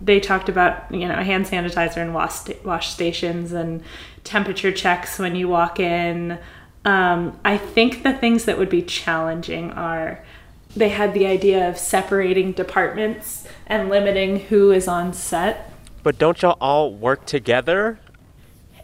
They 0.00 0.20
talked 0.20 0.48
about, 0.48 0.94
you 0.94 1.08
know, 1.08 1.16
hand 1.16 1.46
sanitizer 1.46 1.96
and 1.96 2.14
wash, 2.14 2.48
wash 2.64 2.90
stations 2.90 3.50
and 3.50 3.82
temperature 4.22 4.70
checks 4.70 5.18
when 5.18 5.34
you 5.34 5.48
walk 5.48 5.80
in. 5.80 6.38
Um, 6.84 7.38
I 7.44 7.58
think 7.58 8.02
the 8.02 8.12
things 8.12 8.44
that 8.44 8.58
would 8.58 8.70
be 8.70 8.82
challenging 8.82 9.70
are 9.72 10.22
they 10.74 10.88
had 10.88 11.14
the 11.14 11.26
idea 11.26 11.68
of 11.68 11.78
separating 11.78 12.52
departments 12.52 13.46
and 13.66 13.88
limiting 13.88 14.40
who 14.40 14.70
is 14.70 14.88
on 14.88 15.12
set. 15.12 15.70
But 16.02 16.18
don't 16.18 16.40
y'all 16.42 16.56
all 16.60 16.92
work 16.92 17.26
together? 17.26 18.00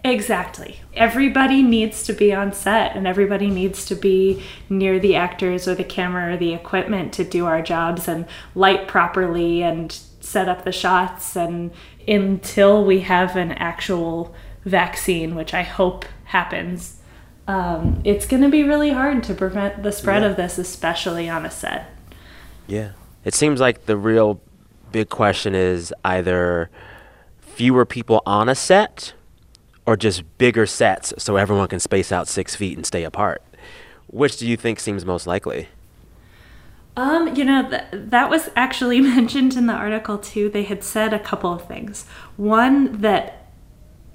Exactly. 0.05 0.81
Everybody 0.95 1.62
needs 1.62 2.05
to 2.05 2.12
be 2.12 2.33
on 2.33 2.52
set 2.52 2.95
and 2.95 3.07
everybody 3.07 3.50
needs 3.50 3.85
to 3.87 3.95
be 3.95 4.43
near 4.69 5.00
the 5.00 5.17
actors 5.17 5.67
or 5.67 5.75
the 5.75 5.85
camera 5.85 6.35
or 6.35 6.37
the 6.37 6.55
equipment 6.55 7.12
to 7.14 7.25
do 7.25 7.47
our 7.47 7.62
jobs 7.62 8.07
and 8.07 8.26
light 8.55 8.87
properly 8.87 9.62
and 9.62 9.99
set 10.21 10.49
up 10.49 10.64
the 10.64 10.73
shots 10.73 11.37
and 11.37 11.73
until 12.07 12.85
we 12.85 13.00
have 13.00 13.35
an 13.37 13.52
actual 13.52 14.35
vaccine, 14.64 15.35
which 15.35 15.52
I 15.52 15.62
hope 15.62 16.05
happens, 16.25 16.98
um, 17.49 18.00
it's 18.05 18.26
going 18.26 18.43
to 18.43 18.50
be 18.50 18.62
really 18.62 18.90
hard 18.90 19.23
to 19.25 19.35
prevent 19.35 19.83
the 19.83 19.90
spread 19.90 20.23
yeah. 20.23 20.28
of 20.28 20.37
this, 20.37 20.59
especially 20.59 21.28
on 21.28 21.45
a 21.47 21.50
set. 21.50 21.90
Yeah. 22.67 22.93
It 23.25 23.35
seems 23.35 23.59
like 23.59 23.87
the 23.87 23.97
real 23.97 24.40
big 24.93 25.09
question 25.09 25.55
is 25.55 25.93
either 26.05 26.71
fewer 27.40 27.85
people 27.85 28.23
on 28.26 28.49
a 28.49 28.55
set 28.55 29.14
or 29.87 29.97
just 29.97 30.23
bigger 30.37 30.67
sets 30.67 31.14
so 31.17 31.37
everyone 31.37 31.67
can 31.67 31.81
space 31.81 32.12
out 32.12 32.28
six 32.28 32.55
feet 32.55 32.76
and 32.76 32.85
stay 32.85 33.05
apart? 33.05 33.43
Which 34.07 34.37
do 34.37 34.47
you 34.47 34.57
think 34.57 34.78
seems 34.78 35.07
most 35.07 35.26
likely? 35.26 35.69
Um, 36.97 37.35
you 37.35 37.45
know, 37.45 37.69
th- 37.69 37.85
that 37.93 38.28
was 38.28 38.50
actually 38.57 39.00
mentioned 39.17 39.55
in 39.57 39.67
the 39.67 39.73
article 39.73 40.19
too. 40.19 40.50
They 40.50 40.64
had 40.64 40.85
said 40.85 41.14
a 41.14 41.19
couple 41.19 41.52
of 41.52 41.67
things. 41.67 42.05
One, 42.37 43.00
that 43.00 43.38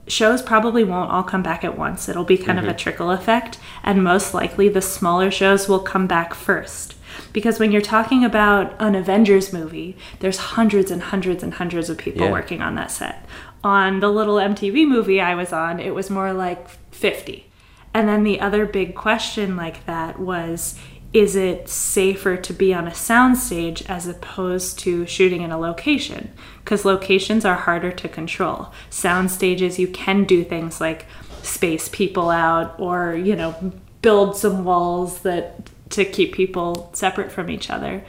shows 0.08 0.42
probably 0.42 0.84
won't 0.84 1.12
all 1.12 1.24
come 1.24 1.44
back 1.44 1.64
at 1.64 1.78
once. 1.78 2.10
It'll 2.10 2.24
be 2.24 2.38
kind 2.38 2.58
mm-hmm. 2.58 2.60
of 2.60 2.66
a 2.66 2.68
mm-hmm. 2.70 2.78
trickle 2.78 3.12
effect, 3.12 3.60
and 3.84 4.04
most 4.04 4.34
likely 4.34 4.70
the 4.70 4.82
smaller 4.82 5.32
shows 5.32 5.68
will 5.68 5.80
come 5.80 6.08
back 6.08 6.34
first. 6.34 6.96
Because 7.32 7.60
when 7.60 7.72
you're 7.72 7.82
talking 7.82 8.24
about 8.26 8.76
an 8.80 8.96
Avengers 8.96 9.54
movie, 9.54 9.96
there's 10.20 10.38
hundreds 10.38 10.90
and 10.90 11.02
hundreds 11.02 11.44
and 11.44 11.54
hundreds 11.54 11.90
of 11.90 11.98
people 11.98 12.26
yeah. 12.26 12.32
working 12.32 12.62
on 12.62 12.76
that 12.76 12.92
set 12.92 13.28
on 13.64 14.02
the 14.02 14.10
little 14.10 14.36
MTV 14.36 14.88
movie 14.88 15.22
I 15.22 15.36
was 15.36 15.54
on, 15.54 15.80
it 15.80 15.96
was 15.96 16.10
more 16.10 16.34
like 16.34 16.68
50. 16.92 17.46
And 17.94 18.10
then 18.10 18.24
the 18.24 18.42
other 18.42 18.66
big 18.66 18.96
question 18.96 19.56
like 19.56 19.86
that 19.86 20.20
was 20.20 20.78
is 21.14 21.36
it 21.36 21.70
safer 21.70 22.36
to 22.38 22.54
be 22.54 22.74
on 22.74 22.88
a 22.88 22.92
soundstage 22.92 23.88
as 23.88 24.08
opposed 24.08 24.80
to 24.80 25.06
shooting 25.06 25.44
in 25.44 25.52
a 25.52 25.60
location? 25.60 26.34
Because 26.64 26.86
locations 26.86 27.46
are 27.46 27.56
harder 27.56 27.92
to 27.92 28.10
control. 28.10 28.74
Sound 28.90 29.30
stages, 29.30 29.78
you 29.78 29.88
can 29.88 30.24
do 30.24 30.44
things 30.44 30.82
like 30.82 31.06
space 31.44 31.88
people 31.88 32.32
out 32.32 32.80
or, 32.80 33.16
you 33.16 33.36
know, 33.36 33.74
build 34.02 34.36
some 34.36 34.64
walls 34.64 35.22
that 35.22 35.70
to 35.92 36.04
keep 36.04 36.34
people 36.34 36.90
separate 36.94 37.32
from 37.32 37.50
each 37.50 37.70
other. 37.70 38.04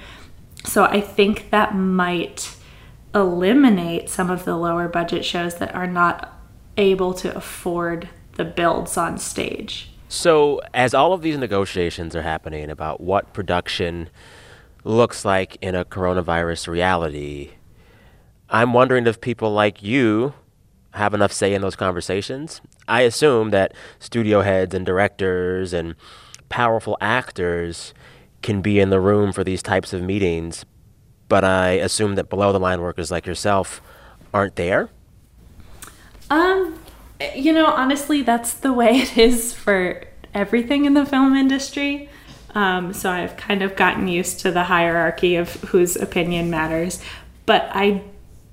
So 0.64 0.84
I 0.84 1.02
think 1.02 1.50
that 1.50 1.74
might 1.74 2.56
eliminate 3.14 4.08
some 4.08 4.30
of 4.30 4.46
the 4.46 4.56
lower 4.56 4.88
budget 4.88 5.24
shows 5.24 5.56
that 5.56 5.74
are 5.74 5.86
not 5.86 6.32
able 6.78 7.12
to 7.14 7.36
afford 7.36 8.08
the 8.36 8.44
builds 8.44 8.96
on 8.96 9.18
stage. 9.18 9.93
So, 10.08 10.60
as 10.72 10.94
all 10.94 11.12
of 11.12 11.22
these 11.22 11.38
negotiations 11.38 12.14
are 12.14 12.22
happening 12.22 12.70
about 12.70 13.00
what 13.00 13.32
production 13.32 14.10
looks 14.84 15.24
like 15.24 15.56
in 15.60 15.74
a 15.74 15.84
coronavirus 15.84 16.68
reality, 16.68 17.52
I'm 18.48 18.72
wondering 18.72 19.06
if 19.06 19.20
people 19.20 19.52
like 19.52 19.82
you 19.82 20.34
have 20.92 21.14
enough 21.14 21.32
say 21.32 21.54
in 21.54 21.62
those 21.62 21.74
conversations. 21.74 22.60
I 22.86 23.00
assume 23.02 23.50
that 23.50 23.74
studio 23.98 24.42
heads 24.42 24.74
and 24.74 24.86
directors 24.86 25.72
and 25.72 25.96
powerful 26.48 26.96
actors 27.00 27.92
can 28.42 28.60
be 28.60 28.78
in 28.78 28.90
the 28.90 29.00
room 29.00 29.32
for 29.32 29.42
these 29.42 29.62
types 29.62 29.92
of 29.92 30.02
meetings, 30.02 30.64
but 31.28 31.42
I 31.42 31.70
assume 31.70 32.14
that 32.14 32.28
below 32.28 32.52
the 32.52 32.60
line 32.60 32.80
workers 32.80 33.10
like 33.10 33.26
yourself 33.26 33.80
aren't 34.32 34.56
there. 34.56 34.90
Um, 36.30 36.78
you 37.34 37.52
know, 37.52 37.66
honestly, 37.66 38.22
that's 38.22 38.54
the 38.54 38.72
way 38.72 38.98
it 38.98 39.18
is 39.18 39.52
for 39.52 40.04
everything 40.32 40.84
in 40.84 40.94
the 40.94 41.06
film 41.06 41.34
industry. 41.34 42.08
Um, 42.54 42.92
so 42.92 43.10
I've 43.10 43.36
kind 43.36 43.62
of 43.62 43.76
gotten 43.76 44.08
used 44.08 44.40
to 44.40 44.50
the 44.50 44.64
hierarchy 44.64 45.36
of 45.36 45.54
whose 45.62 45.96
opinion 45.96 46.50
matters. 46.50 47.00
But 47.46 47.68
I 47.72 48.02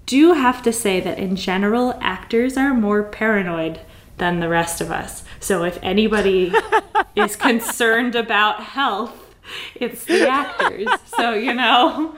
do 0.06 0.34
have 0.34 0.62
to 0.64 0.74
say 0.74 1.00
that 1.00 1.18
in 1.18 1.36
general, 1.36 1.98
actors 2.02 2.58
are 2.58 2.74
more 2.74 3.04
paranoid 3.04 3.80
than 4.18 4.40
the 4.40 4.50
rest 4.50 4.82
of 4.82 4.92
us. 4.92 5.24
So 5.40 5.64
if 5.64 5.80
anybody 5.82 6.54
is 7.16 7.36
concerned 7.36 8.16
about 8.16 8.62
health, 8.62 9.36
it's 9.76 10.06
the 10.06 10.28
actors. 10.28 10.88
So, 11.18 11.34
you 11.34 11.54
know, 11.54 12.16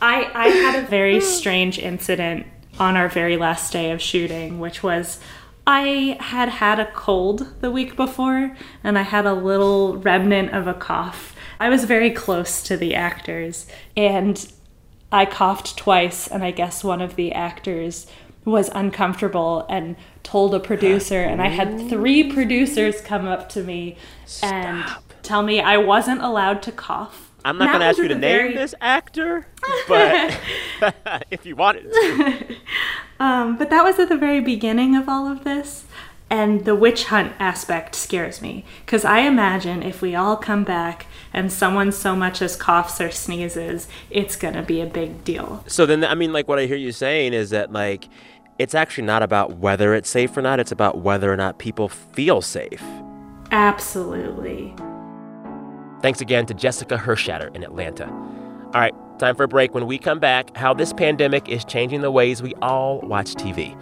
I 0.00 0.30
I 0.34 0.48
had 0.48 0.84
a 0.84 0.86
very 0.86 1.20
strange 1.36 1.78
incident 1.78 2.46
on 2.78 2.96
our 2.96 3.08
very 3.08 3.36
last 3.36 3.72
day 3.72 3.90
of 3.90 4.00
shooting, 4.00 4.58
which 4.58 4.82
was 4.82 5.20
I 5.72 6.16
had 6.18 6.48
had 6.48 6.80
a 6.80 6.90
cold 6.90 7.46
the 7.60 7.70
week 7.70 7.94
before 7.94 8.56
and 8.82 8.98
I 8.98 9.02
had 9.02 9.24
a 9.24 9.32
little 9.32 9.98
remnant 9.98 10.52
of 10.52 10.66
a 10.66 10.74
cough. 10.74 11.36
I 11.60 11.68
was 11.68 11.84
very 11.84 12.10
close 12.10 12.60
to 12.64 12.76
the 12.76 12.96
actors 12.96 13.68
and 13.96 14.52
I 15.12 15.26
coughed 15.26 15.76
twice 15.76 16.26
and 16.26 16.42
I 16.42 16.50
guess 16.50 16.82
one 16.82 17.00
of 17.00 17.14
the 17.14 17.30
actors 17.30 18.08
was 18.44 18.68
uncomfortable 18.74 19.64
and 19.68 19.94
told 20.24 20.56
a 20.56 20.60
producer 20.60 21.22
and 21.22 21.40
I 21.40 21.50
had 21.50 21.88
three 21.88 22.32
producers 22.32 23.00
come 23.00 23.28
up 23.28 23.48
to 23.50 23.62
me 23.62 23.96
Stop. 24.26 24.52
and 24.52 24.84
tell 25.22 25.44
me 25.44 25.60
I 25.60 25.76
wasn't 25.76 26.20
allowed 26.20 26.62
to 26.62 26.72
cough 26.72 27.29
I'm 27.44 27.58
not 27.58 27.68
going 27.68 27.80
to 27.80 27.86
ask 27.86 27.98
you 27.98 28.08
to 28.08 28.14
name 28.14 28.20
very... 28.20 28.54
this 28.54 28.74
actor, 28.80 29.46
but 29.88 30.40
if 31.30 31.46
you 31.46 31.56
wanted 31.56 31.92
to. 31.92 32.56
Um, 33.20 33.58
but 33.58 33.68
that 33.68 33.84
was 33.84 33.98
at 33.98 34.08
the 34.08 34.16
very 34.16 34.40
beginning 34.40 34.96
of 34.96 35.06
all 35.06 35.30
of 35.30 35.44
this. 35.44 35.84
And 36.30 36.64
the 36.64 36.74
witch 36.74 37.04
hunt 37.04 37.34
aspect 37.38 37.94
scares 37.94 38.40
me 38.40 38.64
because 38.86 39.04
I 39.04 39.20
imagine 39.20 39.82
if 39.82 40.00
we 40.00 40.14
all 40.14 40.36
come 40.36 40.64
back 40.64 41.06
and 41.32 41.52
someone 41.52 41.92
so 41.92 42.16
much 42.16 42.40
as 42.40 42.56
coughs 42.56 42.98
or 42.98 43.10
sneezes, 43.10 43.88
it's 44.08 44.36
going 44.36 44.54
to 44.54 44.62
be 44.62 44.80
a 44.80 44.86
big 44.86 45.22
deal. 45.22 45.62
So 45.66 45.84
then, 45.84 46.02
I 46.02 46.14
mean, 46.14 46.32
like 46.32 46.48
what 46.48 46.58
I 46.58 46.64
hear 46.66 46.78
you 46.78 46.92
saying 46.92 47.34
is 47.34 47.50
that, 47.50 47.72
like, 47.72 48.08
it's 48.58 48.74
actually 48.74 49.04
not 49.04 49.22
about 49.22 49.56
whether 49.56 49.92
it's 49.92 50.08
safe 50.08 50.36
or 50.36 50.42
not, 50.42 50.60
it's 50.60 50.72
about 50.72 50.98
whether 50.98 51.32
or 51.32 51.36
not 51.36 51.58
people 51.58 51.88
feel 51.88 52.40
safe. 52.40 52.82
Absolutely. 53.50 54.72
Thanks 56.02 56.20
again 56.20 56.46
to 56.46 56.54
Jessica 56.54 56.96
Hershatter 56.96 57.54
in 57.54 57.62
Atlanta. 57.62 58.06
All 58.08 58.80
right, 58.80 58.94
time 59.18 59.36
for 59.36 59.44
a 59.44 59.48
break. 59.48 59.74
When 59.74 59.86
we 59.86 59.98
come 59.98 60.18
back, 60.18 60.56
how 60.56 60.72
this 60.72 60.92
pandemic 60.92 61.48
is 61.48 61.64
changing 61.64 62.00
the 62.00 62.10
ways 62.10 62.42
we 62.42 62.54
all 62.62 63.00
watch 63.00 63.34
TV 63.34 63.78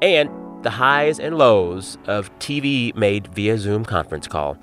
and 0.00 0.30
the 0.62 0.70
highs 0.70 1.18
and 1.18 1.38
lows 1.38 1.98
of 2.06 2.36
TV 2.38 2.94
made 2.94 3.28
via 3.28 3.58
Zoom 3.58 3.84
conference 3.84 4.28
call. 4.28 4.56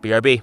BRB. 0.00 0.42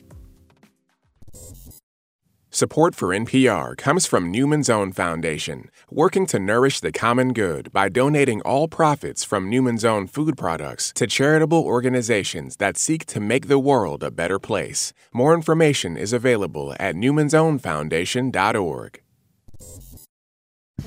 Support 2.53 2.95
for 2.95 3.15
NPR 3.15 3.77
comes 3.77 4.05
from 4.05 4.29
Newman's 4.29 4.69
Own 4.69 4.91
Foundation, 4.91 5.71
working 5.89 6.25
to 6.27 6.37
nourish 6.37 6.81
the 6.81 6.91
common 6.91 7.31
good 7.31 7.71
by 7.71 7.87
donating 7.87 8.41
all 8.41 8.67
profits 8.67 9.23
from 9.23 9.49
Newman's 9.49 9.85
Own 9.85 10.05
food 10.05 10.37
products 10.37 10.91
to 10.95 11.07
charitable 11.07 11.63
organizations 11.63 12.57
that 12.57 12.77
seek 12.77 13.05
to 13.05 13.21
make 13.21 13.47
the 13.47 13.57
world 13.57 14.03
a 14.03 14.11
better 14.11 14.37
place. 14.37 14.91
More 15.13 15.33
information 15.33 15.95
is 15.95 16.11
available 16.11 16.75
at 16.77 16.95
newmansownfoundation.org. 16.95 19.01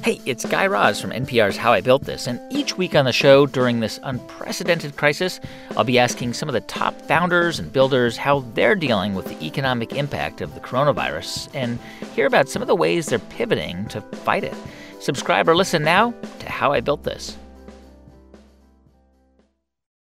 Hey, 0.03 0.21
it's 0.27 0.45
Guy 0.45 0.67
Raz 0.67 1.01
from 1.01 1.13
NPR's 1.13 1.57
How 1.57 1.73
I 1.73 1.81
Built 1.81 2.05
This, 2.05 2.27
and 2.27 2.41
each 2.53 2.77
week 2.77 2.95
on 2.95 3.05
the 3.05 3.13
show 3.13 3.47
during 3.47 3.81
this 3.81 3.99
unprecedented 4.03 4.97
crisis, 4.97 5.41
I'll 5.77 5.85
be 5.85 5.99
asking 5.99 6.35
some 6.35 6.49
of 6.49 6.53
the 6.53 6.61
top 6.63 7.01
founders 7.03 7.59
and 7.59 7.73
builders 7.73 8.17
how 8.17 8.41
they're 8.55 8.75
dealing 8.75 9.15
with 9.15 9.27
the 9.27 9.43
economic 9.45 9.95
impact 9.95 10.41
of 10.41 10.55
the 10.55 10.61
coronavirus 10.61 11.49
and 11.55 11.79
hear 12.15 12.27
about 12.27 12.49
some 12.49 12.61
of 12.61 12.69
the 12.69 12.77
ways 12.77 13.07
they're 13.07 13.19
pivoting 13.19 13.87
to 13.87 14.01
fight 14.01 14.45
it. 14.45 14.55
Subscribe 15.01 15.49
or 15.49 15.57
listen 15.57 15.83
now 15.83 16.13
to 16.39 16.51
How 16.51 16.73
I 16.73 16.81
Built 16.81 17.05
This. 17.05 17.37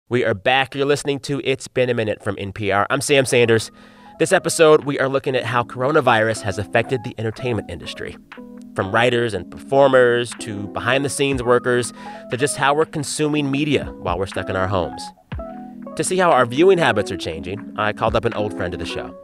We 0.10 0.26
are 0.26 0.34
back. 0.34 0.76
You're 0.76 0.86
listening 0.86 1.20
to 1.22 1.42
It's 1.44 1.68
Been 1.68 1.90
a 1.90 1.94
Minute 1.94 2.24
from 2.24 2.36
NPR. 2.36 2.86
I'm 2.90 3.02
Sam 3.02 3.26
Sanders. 3.26 3.72
This 4.20 4.32
episode, 4.32 4.84
we 4.84 5.00
are 5.00 5.10
looking 5.10 5.36
at 5.36 5.44
how 5.46 5.64
coronavirus 5.64 6.42
has 6.42 6.60
affected 6.60 7.04
the 7.04 7.16
entertainment 7.18 7.72
industry. 7.72 8.16
From 8.76 8.92
writers 8.92 9.36
and 9.36 9.50
performers 9.52 10.32
to 10.40 10.68
behind 10.70 11.06
the 11.06 11.10
scenes 11.10 11.44
workers 11.44 11.94
to 12.32 12.38
just 12.38 12.58
how 12.58 12.74
we're 12.74 12.86
consuming 12.86 13.52
media 13.52 13.86
while 14.00 14.18
we're 14.18 14.26
stuck 14.26 14.50
in 14.50 14.56
our 14.56 14.68
homes. 14.68 15.04
To 15.96 16.04
see 16.04 16.18
how 16.18 16.32
our 16.32 16.48
viewing 16.48 16.80
habits 16.80 17.12
are 17.12 17.18
changing, 17.18 17.76
I 17.78 17.94
called 17.94 18.16
up 18.16 18.26
an 18.26 18.34
old 18.34 18.56
friend 18.58 18.74
of 18.74 18.80
the 18.80 18.86
show. 18.86 19.16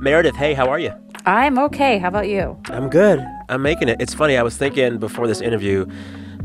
Meredith, 0.00 0.34
hey, 0.34 0.54
how 0.54 0.68
are 0.68 0.80
you? 0.80 0.92
I'm 1.24 1.56
okay. 1.58 1.98
How 1.98 2.08
about 2.08 2.28
you? 2.28 2.60
I'm 2.66 2.90
good. 2.90 3.24
I'm 3.48 3.62
making 3.62 3.88
it. 3.88 4.00
It's 4.00 4.12
funny, 4.12 4.36
I 4.36 4.42
was 4.42 4.56
thinking 4.56 4.98
before 4.98 5.28
this 5.28 5.40
interview, 5.40 5.86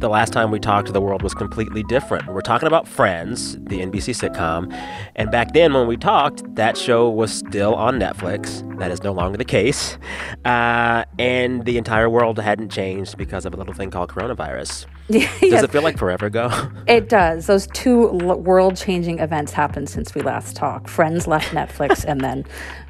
the 0.02 0.10
last 0.10 0.34
time 0.34 0.50
we 0.50 0.60
talked, 0.60 0.92
the 0.92 1.00
world 1.00 1.22
was 1.22 1.34
completely 1.36 1.84
different. 1.84 2.28
We're 2.28 2.42
talking 2.42 2.68
about 2.68 2.88
Friends, 2.88 3.54
the 3.54 3.80
NBC 3.80 4.16
sitcom. 4.16 4.74
And 5.16 5.30
back 5.32 5.54
then, 5.54 5.74
when 5.74 5.88
we 5.88 5.96
talked, 5.96 6.44
that 6.56 6.76
show 6.76 7.10
was 7.10 7.32
still 7.32 7.76
on 7.76 8.00
Netflix. 8.00 8.68
That 8.80 8.90
is 8.90 9.04
no 9.04 9.14
longer 9.14 9.38
the 9.38 9.46
case. 9.46 9.98
Uh, 10.44 11.06
and 11.20 11.66
the 11.66 11.78
entire 11.78 12.10
world 12.10 12.40
hadn't 12.40 12.70
changed 12.70 13.16
because 13.16 13.46
of 13.46 13.54
a 13.54 13.58
little 13.58 13.76
thing 13.76 13.92
called 13.92 14.10
coronavirus. 14.10 14.88
Does 15.10 15.64
it 15.64 15.72
feel 15.72 15.84
like 15.84 15.98
forever 15.98 16.26
ago? 16.26 16.50
It 16.88 17.08
does. 17.08 17.46
Those 17.46 17.68
two 17.68 18.08
world 18.08 18.76
changing 18.76 19.20
events 19.20 19.54
happened 19.54 19.90
since 19.90 20.16
we 20.16 20.22
last 20.22 20.56
talked. 20.56 20.90
Friends 20.90 21.28
left 21.28 21.54
Netflix, 21.54 22.04
and 22.06 22.22
then 22.22 22.44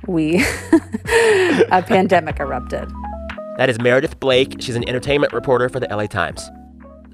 we, 0.08 0.44
a 1.72 1.84
pandemic 1.84 2.40
erupted. 2.40 2.90
That 3.58 3.70
is 3.70 3.80
Meredith 3.80 4.20
Blake. 4.20 4.56
She's 4.60 4.76
an 4.76 4.88
entertainment 4.88 5.34
reporter 5.34 5.68
for 5.68 5.80
the 5.80 5.88
LA 5.88 6.08
Times. 6.08 6.50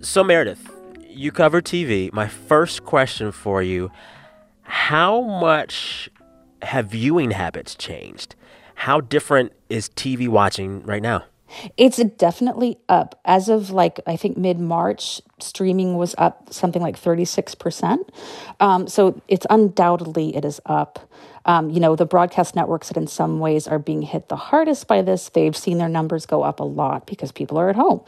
So, 0.01 0.23
Meredith, 0.23 0.69
you 1.10 1.31
cover 1.31 1.60
TV. 1.60 2.13
My 2.13 2.27
first 2.27 2.83
question 2.86 3.31
for 3.31 3.63
you 3.63 3.91
How 4.62 5.21
much 5.21 6.10
have 6.62 6.91
viewing 6.91 7.31
habits 7.31 7.73
changed? 7.73 8.36
How 8.75 9.01
different 9.01 9.53
is 9.69 9.89
TV 9.89 10.27
watching 10.27 10.83
right 10.83 11.01
now? 11.01 11.25
It's 11.77 11.97
definitely 11.97 12.77
up. 12.89 13.19
As 13.25 13.49
of 13.49 13.71
like, 13.71 13.99
I 14.05 14.15
think 14.15 14.38
mid 14.38 14.60
March, 14.60 15.21
streaming 15.39 15.97
was 15.97 16.15
up 16.17 16.53
something 16.53 16.81
like 16.81 16.99
36%. 16.99 17.99
Um, 18.60 18.88
so 18.88 19.21
it's 19.27 19.45
undoubtedly, 19.49 20.36
it 20.36 20.45
is 20.45 20.60
up. 20.65 21.10
Um, 21.45 21.69
you 21.69 21.79
know, 21.79 21.95
the 21.95 22.05
broadcast 22.05 22.55
networks 22.55 22.89
that 22.89 22.97
in 22.97 23.07
some 23.07 23.39
ways 23.39 23.67
are 23.67 23.79
being 23.79 24.01
hit 24.01 24.27
the 24.27 24.36
hardest 24.36 24.88
by 24.88 25.01
this, 25.01 25.29
they've 25.29 25.55
seen 25.55 25.77
their 25.77 25.88
numbers 25.88 26.25
go 26.25 26.43
up 26.43 26.60
a 26.60 26.65
lot 26.65 27.07
because 27.07 27.31
people 27.31 27.57
are 27.57 27.69
at 27.69 27.77
home. 27.77 28.01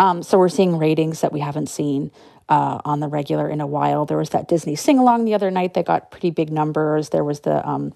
Um, 0.00 0.22
so 0.22 0.38
we're 0.38 0.48
seeing 0.48 0.78
ratings 0.78 1.20
that 1.20 1.30
we 1.30 1.40
haven't 1.40 1.68
seen 1.68 2.10
uh, 2.48 2.80
on 2.84 3.00
the 3.00 3.08
regular 3.08 3.50
in 3.50 3.60
a 3.60 3.66
while. 3.66 4.06
There 4.06 4.16
was 4.16 4.30
that 4.30 4.48
Disney 4.48 4.76
sing 4.76 4.98
along 4.98 5.26
the 5.26 5.34
other 5.34 5.50
night 5.50 5.74
that 5.74 5.84
got 5.84 6.10
pretty 6.10 6.30
big 6.30 6.50
numbers. 6.50 7.10
There 7.10 7.24
was 7.24 7.40
the 7.40 7.66
um, 7.68 7.92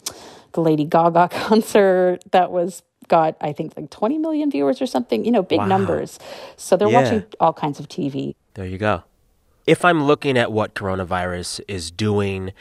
the 0.53 0.61
Lady 0.61 0.85
Gaga 0.85 1.29
concert 1.33 2.19
that 2.33 2.51
was 2.51 2.83
got 3.11 3.37
I 3.43 3.53
think 3.53 3.77
like 3.77 3.91
20 3.91 4.17
million 4.17 4.51
viewers 4.51 4.81
or 4.81 4.87
something. 4.87 5.27
You 5.27 5.31
know, 5.31 5.43
big 5.43 5.59
wow. 5.59 5.67
numbers. 5.67 6.19
So 6.57 6.79
they're 6.79 6.89
yeah. 6.89 7.03
watching 7.03 7.25
all 7.39 7.53
kinds 7.53 7.79
of 7.79 7.89
TV. 7.89 8.35
There 8.55 8.65
you 8.65 8.79
go. 8.79 9.03
If 9.67 9.85
I'm 9.85 10.05
looking 10.05 10.39
at 10.39 10.51
what 10.51 10.75
coronavirus 10.75 11.61
is 11.69 11.91
doing 11.91 12.53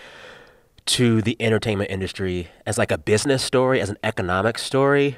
to 0.88 1.22
the 1.22 1.38
entertainment 1.40 1.90
industry 1.90 2.50
as 2.66 2.78
like 2.78 2.92
a 2.92 2.98
business 2.98 3.42
story, 3.42 3.80
as 3.80 3.90
an 3.90 3.98
economic 4.04 4.58
story, 4.58 5.18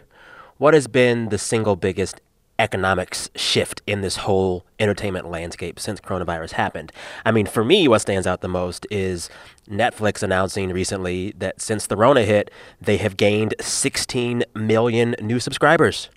what 0.57 0.75
has 0.75 0.87
been 0.87 1.29
the 1.29 1.39
single 1.39 1.75
biggest 1.75 2.21
economics 2.61 3.29
shift 3.35 3.81
in 3.87 4.01
this 4.01 4.17
whole 4.17 4.63
entertainment 4.79 5.29
landscape 5.29 5.79
since 5.79 5.99
coronavirus 5.99 6.51
happened? 6.51 6.91
I 7.25 7.31
mean, 7.31 7.47
for 7.47 7.65
me, 7.65 7.87
what 7.87 7.99
stands 8.01 8.27
out 8.27 8.41
the 8.41 8.47
most 8.47 8.85
is 8.91 9.29
Netflix 9.67 10.21
announcing 10.21 10.69
recently 10.69 11.33
that 11.37 11.59
since 11.59 11.87
the 11.87 11.97
Rona 11.97 12.23
hit, 12.23 12.51
they 12.79 12.97
have 12.97 13.17
gained 13.17 13.55
16 13.59 14.43
million 14.53 15.15
new 15.19 15.39
subscribers. 15.39 16.09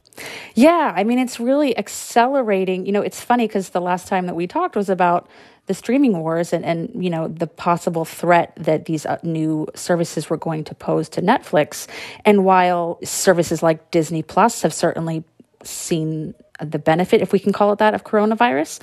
Yeah, 0.55 0.93
I 0.95 1.03
mean, 1.03 1.19
it's 1.19 1.41
really 1.41 1.77
accelerating. 1.77 2.87
You 2.87 2.93
know, 2.93 3.03
it's 3.03 3.21
funny 3.21 3.47
because 3.47 3.71
the 3.71 3.81
last 3.81 4.07
time 4.07 4.27
that 4.27 4.37
we 4.37 4.47
talked 4.47 4.77
was 4.77 4.89
about 4.89 5.29
the 5.67 5.75
streaming 5.75 6.19
wars 6.19 6.53
and, 6.53 6.65
and 6.65 6.91
you 7.03 7.09
know 7.09 7.27
the 7.27 7.47
possible 7.47 8.05
threat 8.05 8.53
that 8.57 8.85
these 8.85 9.07
uh, 9.07 9.19
new 9.23 9.67
services 9.75 10.29
were 10.29 10.37
going 10.37 10.63
to 10.65 10.75
pose 10.75 11.09
to 11.09 11.23
Netflix. 11.23 11.89
And 12.25 12.45
while 12.45 12.99
services 13.03 13.63
like 13.63 13.91
Disney 13.91 14.23
Plus 14.23 14.63
have 14.63 14.75
certainly 14.75 15.25
seen 15.67 16.35
the 16.61 16.79
benefit, 16.79 17.23
if 17.23 17.33
we 17.33 17.39
can 17.39 17.53
call 17.53 17.73
it 17.73 17.79
that, 17.79 17.95
of 17.95 18.05
coronavirus, 18.05 18.81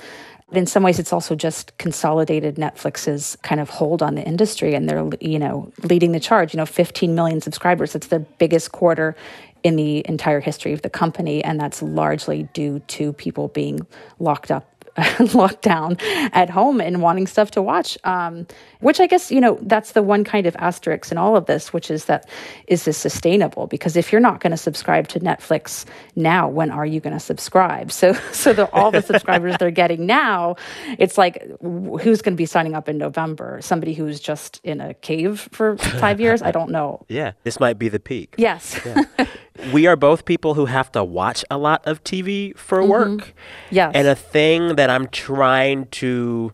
But 0.48 0.58
in 0.58 0.66
some 0.66 0.82
ways 0.82 0.98
it's 0.98 1.12
also 1.12 1.34
just 1.34 1.76
consolidated 1.78 2.56
Netflix's 2.56 3.36
kind 3.42 3.60
of 3.60 3.70
hold 3.70 4.02
on 4.02 4.16
the 4.16 4.22
industry 4.22 4.74
and 4.74 4.88
they're 4.88 5.08
you 5.20 5.38
know 5.38 5.72
leading 5.82 6.12
the 6.12 6.20
charge. 6.20 6.52
You 6.52 6.58
know 6.58 6.66
15 6.66 7.14
million 7.14 7.40
subscribers 7.40 7.94
it's 7.94 8.08
the 8.08 8.18
biggest 8.18 8.72
quarter 8.72 9.16
in 9.62 9.76
the 9.76 10.04
entire 10.06 10.40
history 10.40 10.72
of 10.72 10.82
the 10.82 10.90
company 10.90 11.42
and 11.42 11.58
that's 11.58 11.82
largely 11.82 12.48
due 12.52 12.80
to 12.80 13.12
people 13.14 13.48
being 13.48 13.86
locked 14.18 14.50
up 14.50 14.71
locked 15.34 15.62
down 15.62 15.96
at 16.32 16.50
home 16.50 16.80
and 16.80 17.00
wanting 17.02 17.26
stuff 17.26 17.50
to 17.52 17.62
watch. 17.62 17.96
Um, 18.04 18.46
which 18.80 19.00
I 19.00 19.06
guess, 19.06 19.30
you 19.30 19.40
know, 19.40 19.58
that's 19.62 19.92
the 19.92 20.02
one 20.02 20.24
kind 20.24 20.46
of 20.46 20.56
asterisk 20.58 21.12
in 21.12 21.18
all 21.18 21.36
of 21.36 21.46
this, 21.46 21.72
which 21.72 21.90
is 21.90 22.06
that 22.06 22.28
is 22.66 22.84
this 22.84 22.98
sustainable? 22.98 23.66
Because 23.66 23.96
if 23.96 24.12
you're 24.12 24.20
not 24.20 24.40
going 24.40 24.50
to 24.50 24.56
subscribe 24.56 25.08
to 25.08 25.20
Netflix 25.20 25.84
now, 26.16 26.48
when 26.48 26.70
are 26.70 26.84
you 26.84 27.00
going 27.00 27.14
to 27.14 27.20
subscribe? 27.20 27.92
So, 27.92 28.12
so 28.32 28.52
the, 28.52 28.70
all 28.72 28.90
the 28.90 29.02
subscribers 29.12 29.56
they're 29.58 29.70
getting 29.70 30.06
now, 30.06 30.56
it's 30.98 31.16
like, 31.16 31.42
who's 31.60 32.22
going 32.22 32.34
to 32.34 32.36
be 32.36 32.46
signing 32.46 32.74
up 32.74 32.88
in 32.88 32.98
November? 32.98 33.60
Somebody 33.62 33.94
who's 33.94 34.20
just 34.20 34.60
in 34.64 34.80
a 34.80 34.94
cave 34.94 35.48
for 35.52 35.76
five 35.76 36.20
years? 36.20 36.42
I 36.42 36.50
don't 36.50 36.70
know. 36.70 37.04
Yeah, 37.08 37.32
this 37.44 37.60
might 37.60 37.78
be 37.78 37.88
the 37.88 38.00
peak. 38.00 38.34
Yes. 38.36 38.80
Yeah. 38.84 39.26
We 39.72 39.86
are 39.86 39.96
both 39.96 40.24
people 40.24 40.54
who 40.54 40.66
have 40.66 40.90
to 40.92 41.04
watch 41.04 41.44
a 41.50 41.58
lot 41.58 41.86
of 41.86 42.02
TV 42.04 42.56
for 42.56 42.78
mm-hmm. 42.78 42.90
work. 42.90 43.34
Yes. 43.70 43.92
And 43.94 44.08
a 44.08 44.14
thing 44.14 44.76
that 44.76 44.90
I'm 44.90 45.08
trying 45.08 45.86
to 45.86 46.52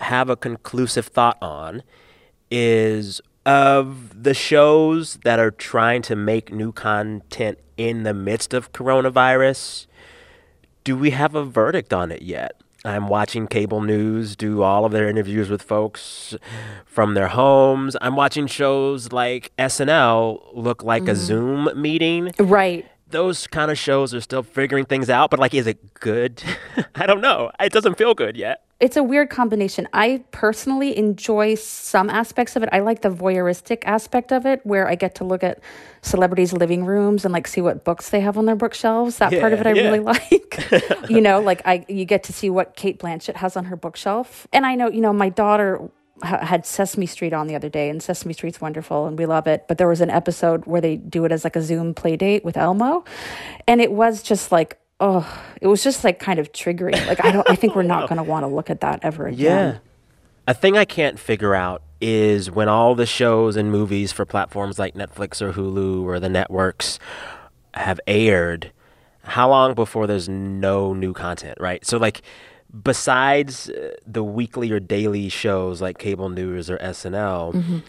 have 0.00 0.30
a 0.30 0.36
conclusive 0.36 1.06
thought 1.06 1.38
on 1.42 1.82
is 2.50 3.20
of 3.44 4.22
the 4.22 4.34
shows 4.34 5.18
that 5.24 5.38
are 5.38 5.50
trying 5.50 6.02
to 6.02 6.16
make 6.16 6.52
new 6.52 6.72
content 6.72 7.58
in 7.76 8.02
the 8.04 8.14
midst 8.14 8.54
of 8.54 8.72
coronavirus, 8.72 9.86
do 10.84 10.96
we 10.96 11.10
have 11.10 11.34
a 11.34 11.44
verdict 11.44 11.92
on 11.92 12.12
it 12.12 12.22
yet? 12.22 12.60
I'm 12.84 13.06
watching 13.06 13.46
cable 13.46 13.80
news 13.80 14.34
do 14.34 14.62
all 14.62 14.84
of 14.84 14.92
their 14.92 15.08
interviews 15.08 15.48
with 15.48 15.62
folks 15.62 16.34
from 16.84 17.14
their 17.14 17.28
homes. 17.28 17.96
I'm 18.00 18.16
watching 18.16 18.46
shows 18.48 19.12
like 19.12 19.52
SNL 19.56 20.42
look 20.52 20.82
like 20.82 21.04
mm. 21.04 21.10
a 21.10 21.16
Zoom 21.16 21.68
meeting. 21.80 22.32
Right. 22.38 22.86
Those 23.08 23.46
kind 23.46 23.70
of 23.70 23.78
shows 23.78 24.12
are 24.14 24.20
still 24.20 24.42
figuring 24.42 24.84
things 24.84 25.08
out, 25.10 25.30
but 25.30 25.38
like, 25.38 25.54
is 25.54 25.66
it 25.66 25.94
good? 25.94 26.42
I 26.94 27.06
don't 27.06 27.20
know. 27.20 27.52
It 27.60 27.72
doesn't 27.72 27.98
feel 27.98 28.14
good 28.14 28.36
yet. 28.36 28.62
It's 28.82 28.96
a 28.96 29.02
weird 29.04 29.30
combination. 29.30 29.86
I 29.92 30.24
personally 30.32 30.98
enjoy 30.98 31.54
some 31.54 32.10
aspects 32.10 32.56
of 32.56 32.64
it. 32.64 32.68
I 32.72 32.80
like 32.80 33.02
the 33.02 33.10
voyeuristic 33.10 33.84
aspect 33.86 34.32
of 34.32 34.44
it, 34.44 34.60
where 34.64 34.88
I 34.88 34.96
get 34.96 35.14
to 35.16 35.24
look 35.24 35.44
at 35.44 35.60
celebrities' 36.00 36.52
living 36.52 36.84
rooms 36.84 37.24
and 37.24 37.32
like 37.32 37.46
see 37.46 37.60
what 37.60 37.84
books 37.84 38.10
they 38.10 38.18
have 38.18 38.36
on 38.36 38.44
their 38.44 38.56
bookshelves. 38.56 39.18
That 39.18 39.38
part 39.38 39.52
of 39.52 39.60
it 39.60 39.68
I 39.68 39.72
Yeah, 39.74 39.82
really 39.84 40.00
like. 40.12 40.58
you 41.08 41.20
know, 41.20 41.40
like 41.40 41.62
I 41.64 41.86
you 41.88 42.04
get 42.04 42.24
to 42.24 42.32
see 42.32 42.50
what 42.50 42.74
Cate 42.74 42.98
Blanchett 42.98 43.36
has 43.36 43.56
on 43.56 43.66
her 43.66 43.76
bookshelf. 43.76 44.48
And 44.52 44.66
I 44.66 44.74
know, 44.74 44.90
you 44.90 45.00
know, 45.00 45.12
my 45.12 45.28
daughter 45.28 45.88
had 46.24 46.66
Sesame 46.66 47.06
Street 47.06 47.32
on 47.32 47.46
the 47.46 47.54
other 47.54 47.68
day, 47.68 47.88
and 47.88 48.02
Sesame 48.02 48.32
Street's 48.32 48.60
wonderful, 48.60 49.06
and 49.06 49.16
we 49.16 49.26
love 49.26 49.46
it. 49.46 49.66
But 49.68 49.78
there 49.78 49.88
was 49.88 50.00
an 50.00 50.10
episode 50.10 50.66
where 50.66 50.80
they 50.80 50.96
do 50.96 51.24
it 51.24 51.30
as 51.30 51.44
like 51.44 51.54
a 51.54 51.62
Zoom 51.62 51.94
play 51.94 52.16
date 52.16 52.44
with 52.44 52.56
Elmo, 52.56 53.04
and 53.68 53.80
it 53.80 53.92
was 53.92 54.24
just 54.24 54.50
like, 54.50 54.78
oh, 55.02 55.42
it 55.60 55.66
was 55.66 55.82
just 55.82 56.04
like 56.04 56.18
kind 56.18 56.38
of 56.38 56.52
triggering. 56.52 57.06
Like 57.06 57.22
I 57.22 57.32
don't, 57.32 57.48
I 57.50 57.56
think 57.56 57.74
we're 57.74 57.82
not 57.82 58.08
going 58.08 58.16
to 58.16 58.22
want 58.22 58.44
to 58.44 58.46
look 58.46 58.70
at 58.70 58.80
that 58.80 59.00
ever 59.02 59.26
again. 59.26 59.74
Yeah. 59.74 59.78
A 60.46 60.54
thing 60.54 60.78
I 60.78 60.84
can't 60.84 61.18
figure 61.18 61.54
out 61.54 61.82
is 62.00 62.50
when 62.50 62.68
all 62.68 62.94
the 62.94 63.06
shows 63.06 63.56
and 63.56 63.70
movies 63.70 64.12
for 64.12 64.24
platforms 64.24 64.78
like 64.78 64.94
Netflix 64.94 65.42
or 65.42 65.52
Hulu 65.52 66.04
or 66.04 66.18
the 66.18 66.28
networks 66.28 66.98
have 67.74 68.00
aired, 68.06 68.72
how 69.24 69.50
long 69.50 69.74
before 69.74 70.06
there's 70.06 70.28
no 70.28 70.94
new 70.94 71.12
content, 71.12 71.58
right? 71.60 71.84
So, 71.84 71.98
like, 71.98 72.22
besides 72.82 73.70
uh, 73.70 73.94
the 74.06 74.24
weekly 74.24 74.70
or 74.70 74.80
daily 74.80 75.28
shows 75.28 75.80
like 75.80 75.98
cable 75.98 76.28
news 76.28 76.70
or 76.70 76.78
SNL, 76.78 77.82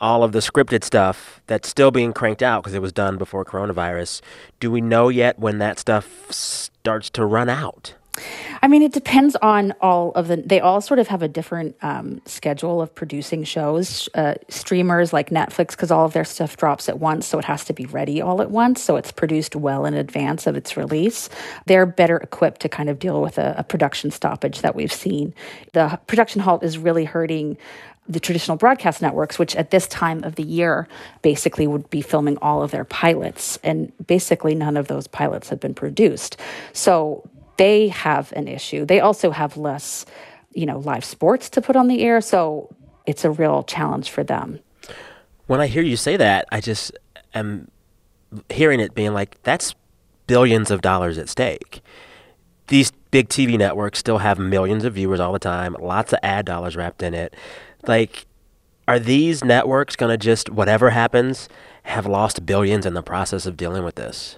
all 0.00 0.24
of 0.24 0.32
the 0.32 0.38
scripted 0.38 0.84
stuff 0.84 1.40
that's 1.46 1.68
still 1.68 1.90
being 1.90 2.12
cranked 2.12 2.42
out 2.42 2.62
because 2.62 2.74
it 2.74 2.82
was 2.82 2.92
done 2.92 3.18
before 3.18 3.44
coronavirus, 3.44 4.20
do 4.58 4.70
we 4.70 4.80
know 4.80 5.08
yet 5.08 5.38
when 5.38 5.58
that 5.58 5.78
stuff 5.78 6.30
starts 6.30 7.10
to 7.10 7.24
run 7.24 7.48
out? 7.48 7.94
I 8.62 8.68
mean, 8.68 8.82
it 8.82 8.92
depends 8.92 9.36
on 9.36 9.72
all 9.80 10.12
of 10.12 10.28
the. 10.28 10.36
They 10.36 10.60
all 10.60 10.80
sort 10.80 10.98
of 10.98 11.08
have 11.08 11.22
a 11.22 11.28
different 11.28 11.76
um, 11.82 12.20
schedule 12.26 12.82
of 12.82 12.94
producing 12.94 13.44
shows. 13.44 14.08
Uh, 14.14 14.34
streamers 14.48 15.12
like 15.12 15.30
Netflix, 15.30 15.70
because 15.70 15.90
all 15.90 16.04
of 16.04 16.12
their 16.12 16.24
stuff 16.24 16.56
drops 16.56 16.88
at 16.88 16.98
once, 16.98 17.26
so 17.26 17.38
it 17.38 17.44
has 17.44 17.64
to 17.66 17.72
be 17.72 17.86
ready 17.86 18.20
all 18.20 18.42
at 18.42 18.50
once. 18.50 18.82
So 18.82 18.96
it's 18.96 19.12
produced 19.12 19.56
well 19.56 19.86
in 19.86 19.94
advance 19.94 20.46
of 20.46 20.56
its 20.56 20.76
release. 20.76 21.30
They're 21.66 21.86
better 21.86 22.18
equipped 22.18 22.60
to 22.62 22.68
kind 22.68 22.88
of 22.88 22.98
deal 22.98 23.22
with 23.22 23.38
a, 23.38 23.54
a 23.56 23.64
production 23.64 24.10
stoppage 24.10 24.60
that 24.60 24.74
we've 24.74 24.92
seen. 24.92 25.32
The 25.72 25.98
production 26.06 26.40
halt 26.40 26.62
is 26.62 26.76
really 26.76 27.04
hurting 27.04 27.56
the 28.10 28.20
traditional 28.20 28.56
broadcast 28.56 29.00
networks, 29.00 29.38
which 29.38 29.54
at 29.54 29.70
this 29.70 29.86
time 29.86 30.24
of 30.24 30.34
the 30.34 30.42
year 30.42 30.88
basically 31.22 31.66
would 31.66 31.88
be 31.90 32.02
filming 32.02 32.36
all 32.38 32.62
of 32.62 32.72
their 32.72 32.84
pilots, 32.84 33.56
and 33.62 33.92
basically 34.06 34.54
none 34.54 34.76
of 34.76 34.88
those 34.88 35.06
pilots 35.06 35.48
have 35.48 35.60
been 35.60 35.74
produced. 35.74 36.36
So 36.72 37.28
they 37.56 37.88
have 37.88 38.32
an 38.32 38.48
issue. 38.48 38.84
They 38.84 39.00
also 39.00 39.30
have 39.30 39.56
less, 39.56 40.06
you 40.52 40.66
know, 40.66 40.78
live 40.80 41.04
sports 41.04 41.48
to 41.50 41.62
put 41.62 41.76
on 41.76 41.86
the 41.86 42.02
air, 42.02 42.20
so 42.20 42.74
it's 43.06 43.24
a 43.24 43.30
real 43.30 43.62
challenge 43.62 44.10
for 44.10 44.24
them. 44.24 44.58
when 45.46 45.60
I 45.60 45.66
hear 45.66 45.82
you 45.82 45.96
say 45.96 46.16
that, 46.16 46.46
I 46.52 46.60
just 46.60 46.92
am 47.34 47.70
hearing 48.48 48.80
it 48.80 48.94
being 48.94 49.12
like, 49.12 49.42
that's 49.42 49.74
billions 50.26 50.70
of 50.70 50.80
dollars 50.80 51.18
at 51.18 51.28
stake. 51.28 51.80
These 52.68 52.92
big 53.10 53.28
TV 53.28 53.58
networks 53.58 53.98
still 53.98 54.18
have 54.18 54.38
millions 54.38 54.84
of 54.84 54.94
viewers 54.94 55.18
all 55.18 55.32
the 55.32 55.40
time, 55.40 55.74
lots 55.80 56.12
of 56.12 56.20
ad 56.22 56.46
dollars 56.46 56.76
wrapped 56.76 57.02
in 57.02 57.14
it. 57.14 57.34
Like, 57.86 58.26
are 58.88 58.98
these 58.98 59.44
networks 59.44 59.96
going 59.96 60.10
to 60.10 60.18
just, 60.18 60.50
whatever 60.50 60.90
happens, 60.90 61.48
have 61.84 62.06
lost 62.06 62.44
billions 62.44 62.86
in 62.86 62.94
the 62.94 63.02
process 63.02 63.46
of 63.46 63.56
dealing 63.56 63.84
with 63.84 63.94
this? 63.94 64.36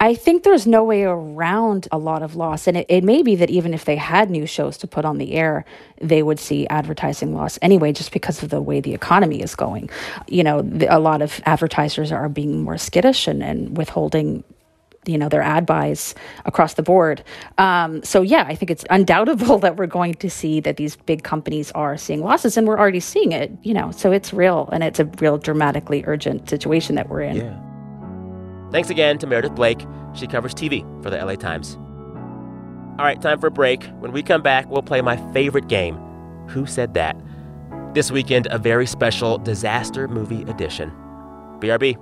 I 0.00 0.14
think 0.14 0.42
there's 0.42 0.66
no 0.66 0.82
way 0.82 1.04
around 1.04 1.86
a 1.92 1.98
lot 1.98 2.22
of 2.22 2.34
loss. 2.34 2.66
And 2.66 2.76
it, 2.76 2.86
it 2.88 3.04
may 3.04 3.22
be 3.22 3.36
that 3.36 3.48
even 3.48 3.72
if 3.72 3.84
they 3.84 3.96
had 3.96 4.28
new 4.28 4.44
shows 4.44 4.76
to 4.78 4.86
put 4.86 5.04
on 5.04 5.18
the 5.18 5.32
air, 5.32 5.64
they 6.00 6.22
would 6.22 6.40
see 6.40 6.66
advertising 6.66 7.34
loss 7.34 7.58
anyway, 7.62 7.92
just 7.92 8.12
because 8.12 8.42
of 8.42 8.50
the 8.50 8.60
way 8.60 8.80
the 8.80 8.92
economy 8.92 9.40
is 9.40 9.54
going. 9.54 9.88
You 10.26 10.42
know, 10.42 10.62
the, 10.62 10.94
a 10.94 10.98
lot 10.98 11.22
of 11.22 11.40
advertisers 11.46 12.10
are 12.10 12.28
being 12.28 12.62
more 12.62 12.76
skittish 12.76 13.28
and, 13.28 13.42
and 13.42 13.76
withholding 13.76 14.44
you 15.06 15.18
know 15.18 15.28
their 15.28 15.42
ad 15.42 15.66
buys 15.66 16.14
across 16.44 16.74
the 16.74 16.82
board 16.82 17.22
um, 17.58 18.02
so 18.02 18.22
yeah 18.22 18.44
i 18.48 18.54
think 18.54 18.70
it's 18.70 18.84
undoubtable 18.90 19.58
that 19.64 19.76
we're 19.76 19.86
going 19.86 20.14
to 20.14 20.30
see 20.30 20.60
that 20.60 20.76
these 20.76 20.96
big 20.96 21.22
companies 21.22 21.70
are 21.72 21.96
seeing 21.96 22.20
losses 22.20 22.56
and 22.56 22.66
we're 22.66 22.78
already 22.78 23.00
seeing 23.00 23.32
it 23.32 23.50
you 23.62 23.74
know 23.74 23.90
so 23.90 24.12
it's 24.12 24.32
real 24.32 24.68
and 24.72 24.82
it's 24.82 24.98
a 25.00 25.04
real 25.20 25.38
dramatically 25.38 26.02
urgent 26.06 26.48
situation 26.48 26.94
that 26.94 27.08
we're 27.08 27.22
in 27.22 27.36
Yeah. 27.36 27.60
Thanks 28.70 28.90
again 28.90 29.18
to 29.18 29.28
Meredith 29.28 29.54
Blake. 29.54 29.86
She 30.14 30.26
covers 30.26 30.52
TV 30.52 30.82
for 31.00 31.08
the 31.08 31.24
LA 31.24 31.36
Times. 31.36 31.76
All 32.98 33.04
right, 33.04 33.22
time 33.22 33.38
for 33.38 33.46
a 33.46 33.50
break. 33.52 33.84
When 34.00 34.10
we 34.10 34.20
come 34.20 34.42
back, 34.42 34.68
we'll 34.68 34.82
play 34.82 35.00
my 35.00 35.16
favorite 35.32 35.68
game 35.68 35.96
Who 36.48 36.66
Said 36.66 36.94
That? 36.94 37.16
This 37.94 38.10
weekend, 38.10 38.48
a 38.50 38.58
very 38.58 38.86
special 38.86 39.38
disaster 39.38 40.08
movie 40.08 40.42
edition. 40.50 40.90
BRB. 41.60 41.96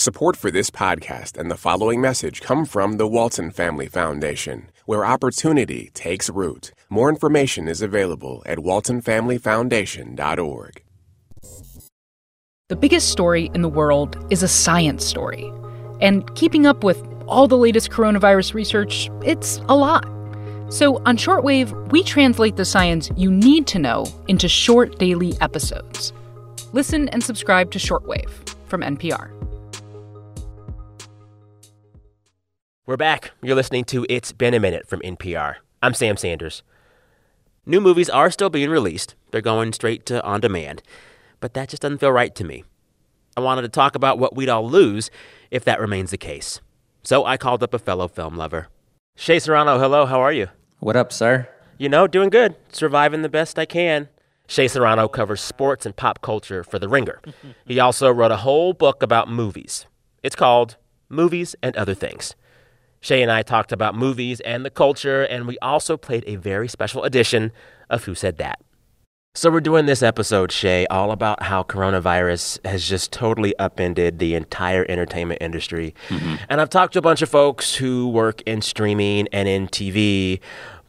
Support 0.00 0.34
for 0.34 0.50
this 0.50 0.70
podcast 0.70 1.36
and 1.36 1.50
the 1.50 1.58
following 1.58 2.00
message 2.00 2.40
come 2.40 2.64
from 2.64 2.96
the 2.96 3.06
Walton 3.06 3.50
Family 3.50 3.86
Foundation, 3.86 4.70
where 4.86 5.04
opportunity 5.04 5.90
takes 5.92 6.30
root. 6.30 6.72
More 6.88 7.10
information 7.10 7.68
is 7.68 7.82
available 7.82 8.42
at 8.46 8.56
waltonfamilyfoundation.org. 8.56 10.82
The 12.70 12.76
biggest 12.76 13.10
story 13.10 13.50
in 13.52 13.60
the 13.60 13.68
world 13.68 14.16
is 14.30 14.42
a 14.42 14.48
science 14.48 15.04
story. 15.04 15.52
And 16.00 16.34
keeping 16.34 16.64
up 16.64 16.82
with 16.82 17.06
all 17.26 17.46
the 17.46 17.58
latest 17.58 17.90
coronavirus 17.90 18.54
research, 18.54 19.10
it's 19.22 19.58
a 19.68 19.76
lot. 19.76 20.06
So 20.70 21.02
on 21.04 21.18
Shortwave, 21.18 21.92
we 21.92 22.02
translate 22.04 22.56
the 22.56 22.64
science 22.64 23.10
you 23.18 23.30
need 23.30 23.66
to 23.66 23.78
know 23.78 24.06
into 24.28 24.48
short 24.48 24.98
daily 24.98 25.34
episodes. 25.42 26.14
Listen 26.72 27.10
and 27.10 27.22
subscribe 27.22 27.70
to 27.72 27.78
Shortwave 27.78 28.30
from 28.66 28.80
NPR. 28.80 29.30
We're 32.90 32.96
back. 32.96 33.30
You're 33.40 33.54
listening 33.54 33.84
to 33.84 34.04
It's 34.08 34.32
Been 34.32 34.52
a 34.52 34.58
Minute 34.58 34.84
from 34.84 34.98
NPR. 35.02 35.58
I'm 35.80 35.94
Sam 35.94 36.16
Sanders. 36.16 36.64
New 37.64 37.80
movies 37.80 38.10
are 38.10 38.32
still 38.32 38.50
being 38.50 38.68
released, 38.68 39.14
they're 39.30 39.40
going 39.40 39.72
straight 39.72 40.04
to 40.06 40.20
on 40.24 40.40
demand, 40.40 40.82
but 41.38 41.54
that 41.54 41.68
just 41.68 41.82
doesn't 41.82 41.98
feel 41.98 42.10
right 42.10 42.34
to 42.34 42.42
me. 42.42 42.64
I 43.36 43.42
wanted 43.42 43.62
to 43.62 43.68
talk 43.68 43.94
about 43.94 44.18
what 44.18 44.34
we'd 44.34 44.48
all 44.48 44.68
lose 44.68 45.08
if 45.52 45.64
that 45.66 45.78
remains 45.78 46.10
the 46.10 46.18
case. 46.18 46.60
So 47.04 47.24
I 47.24 47.36
called 47.36 47.62
up 47.62 47.74
a 47.74 47.78
fellow 47.78 48.08
film 48.08 48.36
lover. 48.36 48.66
Shea 49.14 49.38
Serrano, 49.38 49.78
hello, 49.78 50.04
how 50.04 50.20
are 50.20 50.32
you? 50.32 50.48
What 50.80 50.96
up, 50.96 51.12
sir? 51.12 51.48
You 51.78 51.88
know, 51.88 52.08
doing 52.08 52.28
good, 52.28 52.56
surviving 52.72 53.22
the 53.22 53.28
best 53.28 53.56
I 53.56 53.66
can. 53.66 54.08
Shea 54.48 54.66
Serrano 54.66 55.06
covers 55.06 55.40
sports 55.40 55.86
and 55.86 55.94
pop 55.94 56.22
culture 56.22 56.64
for 56.64 56.80
The 56.80 56.88
Ringer. 56.88 57.20
he 57.66 57.78
also 57.78 58.10
wrote 58.10 58.32
a 58.32 58.38
whole 58.38 58.72
book 58.72 59.00
about 59.00 59.30
movies. 59.30 59.86
It's 60.24 60.34
called 60.34 60.76
Movies 61.08 61.54
and 61.62 61.76
Other 61.76 61.94
Things. 61.94 62.34
Shea 63.00 63.22
and 63.22 63.32
I 63.32 63.42
talked 63.42 63.72
about 63.72 63.94
movies 63.94 64.40
and 64.40 64.64
the 64.64 64.70
culture, 64.70 65.22
and 65.22 65.46
we 65.46 65.58
also 65.60 65.96
played 65.96 66.24
a 66.26 66.36
very 66.36 66.68
special 66.68 67.02
edition 67.04 67.50
of 67.88 68.04
Who 68.04 68.14
Said 68.14 68.36
That. 68.36 68.60
So, 69.34 69.48
we're 69.48 69.60
doing 69.60 69.86
this 69.86 70.02
episode, 70.02 70.50
Shea, 70.50 70.86
all 70.88 71.12
about 71.12 71.44
how 71.44 71.62
coronavirus 71.62 72.66
has 72.66 72.86
just 72.86 73.12
totally 73.12 73.56
upended 73.58 74.18
the 74.18 74.34
entire 74.34 74.84
entertainment 74.88 75.40
industry. 75.40 75.94
Mm-hmm. 76.08 76.34
And 76.48 76.60
I've 76.60 76.68
talked 76.68 76.94
to 76.94 76.98
a 76.98 77.02
bunch 77.02 77.22
of 77.22 77.28
folks 77.28 77.76
who 77.76 78.08
work 78.08 78.42
in 78.42 78.60
streaming 78.60 79.28
and 79.28 79.48
in 79.48 79.68
TV, 79.68 80.40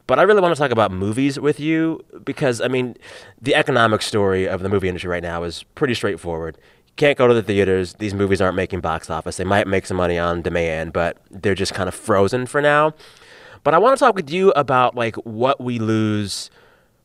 but 0.07 0.17
I 0.17 0.23
really 0.23 0.41
want 0.41 0.55
to 0.55 0.59
talk 0.59 0.71
about 0.71 0.91
movies 0.91 1.39
with 1.39 1.59
you 1.59 2.03
because, 2.25 2.61
I 2.61 2.67
mean, 2.67 2.97
the 3.39 3.53
economic 3.53 4.01
story 4.01 4.49
of 4.49 4.63
the 4.63 4.69
movie 4.69 4.87
industry 4.87 5.09
right 5.09 5.23
now 5.23 5.43
is 5.43 5.63
pretty 5.75 5.93
straightforward. 5.93 6.57
Can't 6.97 7.17
go 7.17 7.27
to 7.27 7.33
the 7.33 7.41
theaters. 7.43 7.93
These 7.93 8.13
movies 8.13 8.41
aren't 8.41 8.55
making 8.55 8.81
box 8.81 9.09
office. 9.09 9.37
They 9.37 9.43
might 9.43 9.67
make 9.67 9.85
some 9.85 9.97
money 9.97 10.19
on 10.19 10.41
demand, 10.41 10.93
but 10.93 11.17
they're 11.31 11.55
just 11.55 11.73
kind 11.73 11.87
of 11.87 11.95
frozen 11.95 12.45
for 12.45 12.61
now. 12.61 12.93
But 13.63 13.73
I 13.73 13.77
want 13.77 13.97
to 13.97 13.99
talk 14.03 14.15
with 14.15 14.29
you 14.29 14.51
about 14.51 14.95
like 14.95 15.15
what 15.17 15.61
we 15.61 15.79
lose 15.79 16.49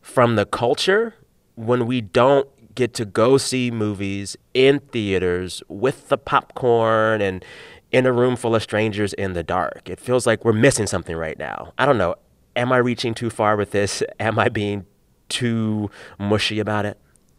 from 0.00 0.36
the 0.36 0.46
culture 0.46 1.14
when 1.54 1.86
we 1.86 2.00
don't 2.00 2.48
get 2.74 2.94
to 2.94 3.04
go 3.04 3.38
see 3.38 3.70
movies 3.70 4.36
in 4.54 4.80
theaters 4.80 5.62
with 5.68 6.08
the 6.08 6.18
popcorn 6.18 7.20
and 7.20 7.44
in 7.90 8.04
a 8.06 8.12
room 8.12 8.36
full 8.36 8.54
of 8.54 8.62
strangers 8.62 9.12
in 9.14 9.32
the 9.32 9.42
dark. 9.42 9.88
It 9.88 9.98
feels 9.98 10.26
like 10.26 10.44
we're 10.44 10.52
missing 10.52 10.86
something 10.86 11.16
right 11.16 11.38
now. 11.38 11.72
I 11.78 11.86
don't 11.86 11.98
know. 11.98 12.16
Am 12.54 12.72
I 12.72 12.78
reaching 12.78 13.14
too 13.14 13.30
far 13.30 13.56
with 13.56 13.70
this? 13.70 14.02
Am 14.20 14.38
I 14.38 14.48
being 14.48 14.86
too 15.28 15.90
mushy 16.18 16.58
about 16.58 16.86
it? 16.86 16.98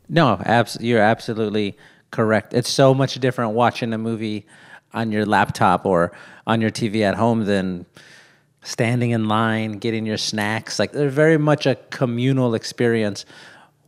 No, 0.09 0.41
abs- 0.45 0.77
you're 0.79 1.01
absolutely 1.01 1.77
correct. 2.11 2.53
It's 2.53 2.69
so 2.69 2.93
much 2.93 3.15
different 3.15 3.53
watching 3.53 3.93
a 3.93 3.97
movie 3.97 4.45
on 4.93 5.11
your 5.11 5.25
laptop 5.25 5.85
or 5.85 6.11
on 6.45 6.61
your 6.61 6.69
TV 6.71 7.01
at 7.01 7.15
home 7.15 7.45
than 7.45 7.85
standing 8.61 9.11
in 9.11 9.27
line, 9.27 9.73
getting 9.73 10.05
your 10.05 10.17
snacks. 10.17 10.79
Like, 10.79 10.91
they're 10.91 11.09
very 11.09 11.37
much 11.37 11.65
a 11.65 11.75
communal 11.89 12.53
experience 12.55 13.25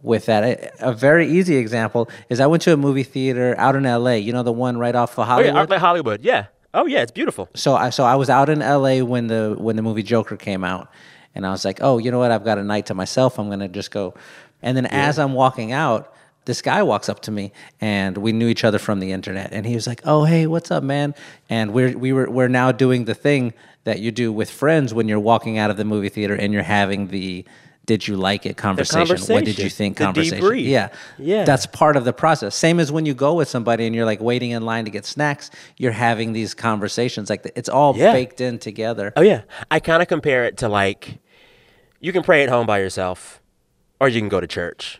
with 0.01 0.25
that. 0.27 0.73
A, 0.79 0.93
very 0.93 1.27
easy 1.27 1.55
example 1.57 2.09
is 2.29 2.39
I 2.39 2.47
went 2.47 2.63
to 2.63 2.73
a 2.73 2.77
movie 2.77 3.03
theater 3.03 3.55
out 3.57 3.75
in 3.75 3.83
LA, 3.83 4.11
you 4.13 4.31
know, 4.31 4.43
the 4.43 4.51
one 4.53 4.77
right 4.77 4.95
off 4.95 5.13
of 5.13 5.19
Oh, 5.19 5.23
Hollywood. 5.23 5.53
yeah, 5.55 5.65
Arclight 5.65 5.79
Hollywood. 5.79 6.21
Yeah. 6.23 6.45
Oh 6.73 6.85
yeah, 6.85 7.01
it's 7.01 7.11
beautiful. 7.11 7.49
So 7.55 7.75
I 7.75 7.89
so 7.89 8.03
I 8.03 8.13
was 8.15 8.29
out 8.29 8.47
in 8.47 8.61
L.A. 8.61 9.01
when 9.01 9.25
the 9.25 9.55
when 9.57 9.75
the 9.75 9.81
movie 9.81 10.03
Joker 10.03 10.37
came 10.37 10.63
out, 10.63 10.87
and 11.33 11.43
I 11.43 11.49
was 11.49 11.65
like, 11.65 11.79
oh, 11.81 11.97
you 11.97 12.11
know 12.11 12.19
what? 12.19 12.29
I've 12.29 12.45
got 12.45 12.59
a 12.59 12.63
night 12.63 12.85
to 12.87 12.93
myself. 12.93 13.39
I'm 13.39 13.49
gonna 13.49 13.67
just 13.67 13.89
go. 13.89 14.13
And 14.61 14.77
then 14.77 14.85
as 14.85 15.17
I'm 15.17 15.33
walking 15.33 15.71
out, 15.71 16.13
this 16.49 16.61
guy 16.61 16.81
walks 16.83 17.07
up 17.09 17.19
to 17.21 17.31
me, 17.31 17.51
and 17.79 18.17
we 18.17 18.31
knew 18.33 18.47
each 18.47 18.63
other 18.63 18.79
from 18.79 18.99
the 18.99 19.11
internet, 19.11 19.49
and 19.53 19.65
he 19.65 19.75
was 19.75 19.85
like, 19.87 20.01
oh, 20.03 20.23
hey, 20.25 20.47
what's 20.47 20.71
up, 20.71 20.83
man? 20.83 21.13
And 21.49 21.73
we're 21.73 21.97
we 21.97 22.11
were 22.11 22.29
we're 22.29 22.47
now 22.61 22.71
doing 22.71 23.05
the 23.05 23.13
thing 23.15 23.53
that 23.83 23.99
you 23.99 24.11
do 24.11 24.33
with 24.33 24.49
friends 24.49 24.93
when 24.93 25.07
you're 25.07 25.19
walking 25.19 25.57
out 25.57 25.69
of 25.69 25.77
the 25.77 25.85
movie 25.85 26.09
theater 26.09 26.35
and 26.35 26.51
you're 26.53 26.63
having 26.79 27.07
the 27.07 27.45
did 27.85 28.07
you 28.07 28.17
like 28.17 28.45
it 28.45 28.55
conversation. 28.57 29.17
What 29.33 29.45
did 29.45 29.57
you 29.57 29.69
think 29.69 29.97
The 29.97 30.03
conversation? 30.05 30.39
debrief. 30.45 30.65
Yeah. 30.65 30.89
Yeah. 31.17 31.43
That's 31.45 31.65
part 31.65 31.95
of 31.97 32.03
the 32.05 32.13
process. 32.13 32.53
Same 32.55 32.79
as 32.79 32.91
when 32.91 33.05
you 33.07 33.15
go 33.15 33.33
with 33.33 33.47
somebody 33.49 33.87
and 33.87 33.95
you're 33.95 34.05
like 34.05 34.21
waiting 34.21 34.51
in 34.51 34.63
line 34.63 34.85
to 34.85 34.91
get 34.91 35.05
snacks, 35.07 35.49
you're 35.77 35.91
having 35.93 36.33
these 36.33 36.53
conversations. 36.53 37.29
Like 37.31 37.51
it's 37.55 37.69
all 37.69 37.95
Yeah. 37.97 38.11
baked 38.11 38.41
in 38.41 38.59
together. 38.59 39.11
Oh 39.15 39.21
yeah, 39.21 39.41
I 39.71 39.79
kind 39.79 40.01
of 40.03 40.07
compare 40.07 40.45
it 40.45 40.57
to 40.57 40.67
like 40.69 41.19
you 41.99 42.11
can 42.11 42.21
pray 42.21 42.43
at 42.43 42.49
home 42.49 42.67
by 42.67 42.79
yourself, 42.79 43.41
or 43.99 44.07
you 44.09 44.19
can 44.19 44.29
go 44.29 44.39
to 44.39 44.47
church. 44.47 44.99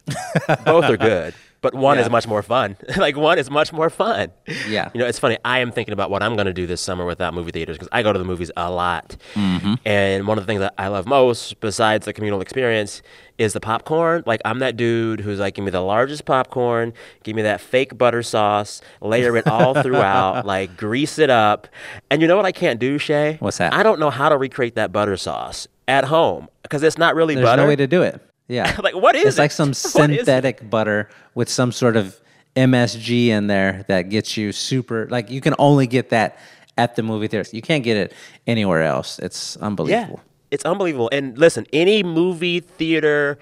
Both 0.66 0.86
are 0.86 0.98
good, 0.98 1.34
but 1.62 1.74
one 1.74 1.98
Yeah. 1.98 2.04
is 2.06 2.10
much 2.10 2.28
more 2.28 2.42
fun. 2.44 2.76
like 2.98 3.16
one 3.18 3.38
is 3.40 3.50
much 3.50 3.72
more 3.74 3.90
fun. 3.90 4.32
Yeah. 4.68 4.90
You 4.94 5.00
know, 5.02 5.08
it's 5.08 5.20
funny. 5.20 5.38
I 5.46 5.60
am 5.60 5.72
thinking 5.72 5.94
about 5.94 6.10
what 6.10 6.22
I'm 6.24 6.36
going 6.36 6.46
to 6.48 6.54
do 6.54 6.66
this 6.68 6.82
summer 6.82 7.06
without 7.06 7.34
movie 7.34 7.52
theaters 7.52 7.76
because 7.78 7.90
I 7.92 8.04
go 8.04 8.12
to 8.14 8.20
the 8.20 8.26
movies 8.26 8.52
a 8.58 8.70
lot. 8.72 9.16
Mm-hmm. 9.36 9.74
And 9.86 10.28
one 10.28 10.38
of 10.38 10.44
the 10.44 10.48
things 10.48 10.60
that 10.62 10.74
I 10.78 10.88
love 10.88 11.06
most, 11.06 11.60
besides 11.60 12.06
the 12.06 12.14
communal 12.14 12.42
experience, 12.42 13.02
is 13.38 13.54
the 13.54 13.60
popcorn. 13.62 14.24
Like, 14.26 14.42
I'm 14.44 14.60
that 14.60 14.76
dude 14.76 15.22
who's 15.22 15.40
like, 15.40 15.54
give 15.56 15.64
me 15.64 15.72
the 15.72 15.80
largest 15.82 16.26
popcorn, 16.26 16.94
give 17.24 17.36
me 17.38 17.42
that 17.44 17.62
fake 17.62 17.98
butter 17.98 18.22
sauce, 18.24 18.82
layer 19.02 19.38
it 19.38 19.48
all 19.48 19.82
throughout, 19.82 20.46
like, 20.46 20.76
grease 20.76 21.18
it 21.20 21.30
up. 21.30 21.68
And 22.12 22.22
you 22.22 22.28
know 22.28 22.36
what 22.36 22.46
I 22.46 22.52
can't 22.52 22.80
do, 22.80 22.98
Shea? 22.98 23.38
What's 23.40 23.58
that? 23.60 23.74
I 23.74 23.82
don't 23.84 24.00
know 24.00 24.10
how 24.10 24.28
to 24.30 24.38
recreate 24.38 24.76
that 24.76 24.92
butter 24.92 25.16
sauce 25.16 25.68
at 25.88 26.04
home 26.06 26.48
because 26.64 26.84
it's 26.84 26.98
not 26.98 27.16
really 27.16 27.36
There's 27.36 27.46
butter. 27.48 27.62
no 27.64 27.68
way 27.70 27.76
to 27.78 27.88
do 27.88 28.02
it. 28.02 28.22
Yeah. 28.50 28.76
Like, 28.84 28.96
what 28.96 29.16
is 29.16 29.24
it? 29.24 29.28
It's 29.28 29.38
like 29.38 29.52
some 29.52 29.70
it? 29.72 29.76
synthetic 29.76 30.70
butter 30.70 31.08
with 31.36 31.50
some 31.50 31.72
sort 31.72 31.96
of 31.96 32.20
MSG 32.56 33.28
in 33.28 33.48
there 33.48 33.86
that 33.88 34.10
gets 34.10 34.36
you 34.36 34.52
super 34.52 35.08
like 35.10 35.30
you 35.30 35.40
can 35.40 35.54
only 35.60 35.88
get 35.88 36.10
that 36.10 36.38
at 36.78 36.96
the 36.96 37.04
movie 37.04 37.28
theaters. 37.28 37.54
You 37.54 37.62
can't 37.62 37.84
get 37.84 37.96
it 37.96 38.14
anywhere 38.48 38.84
else. 38.84 39.20
It's 39.20 39.56
unbelievable. 39.58 39.92
Yeah, 39.92 40.02
unbelievable. 40.02 40.24
it's 40.52 40.66
unbelievable. 40.66 41.10
And 41.12 41.38
listen, 41.38 41.68
any 41.72 42.04
movie 42.04 42.60
theater 42.60 43.38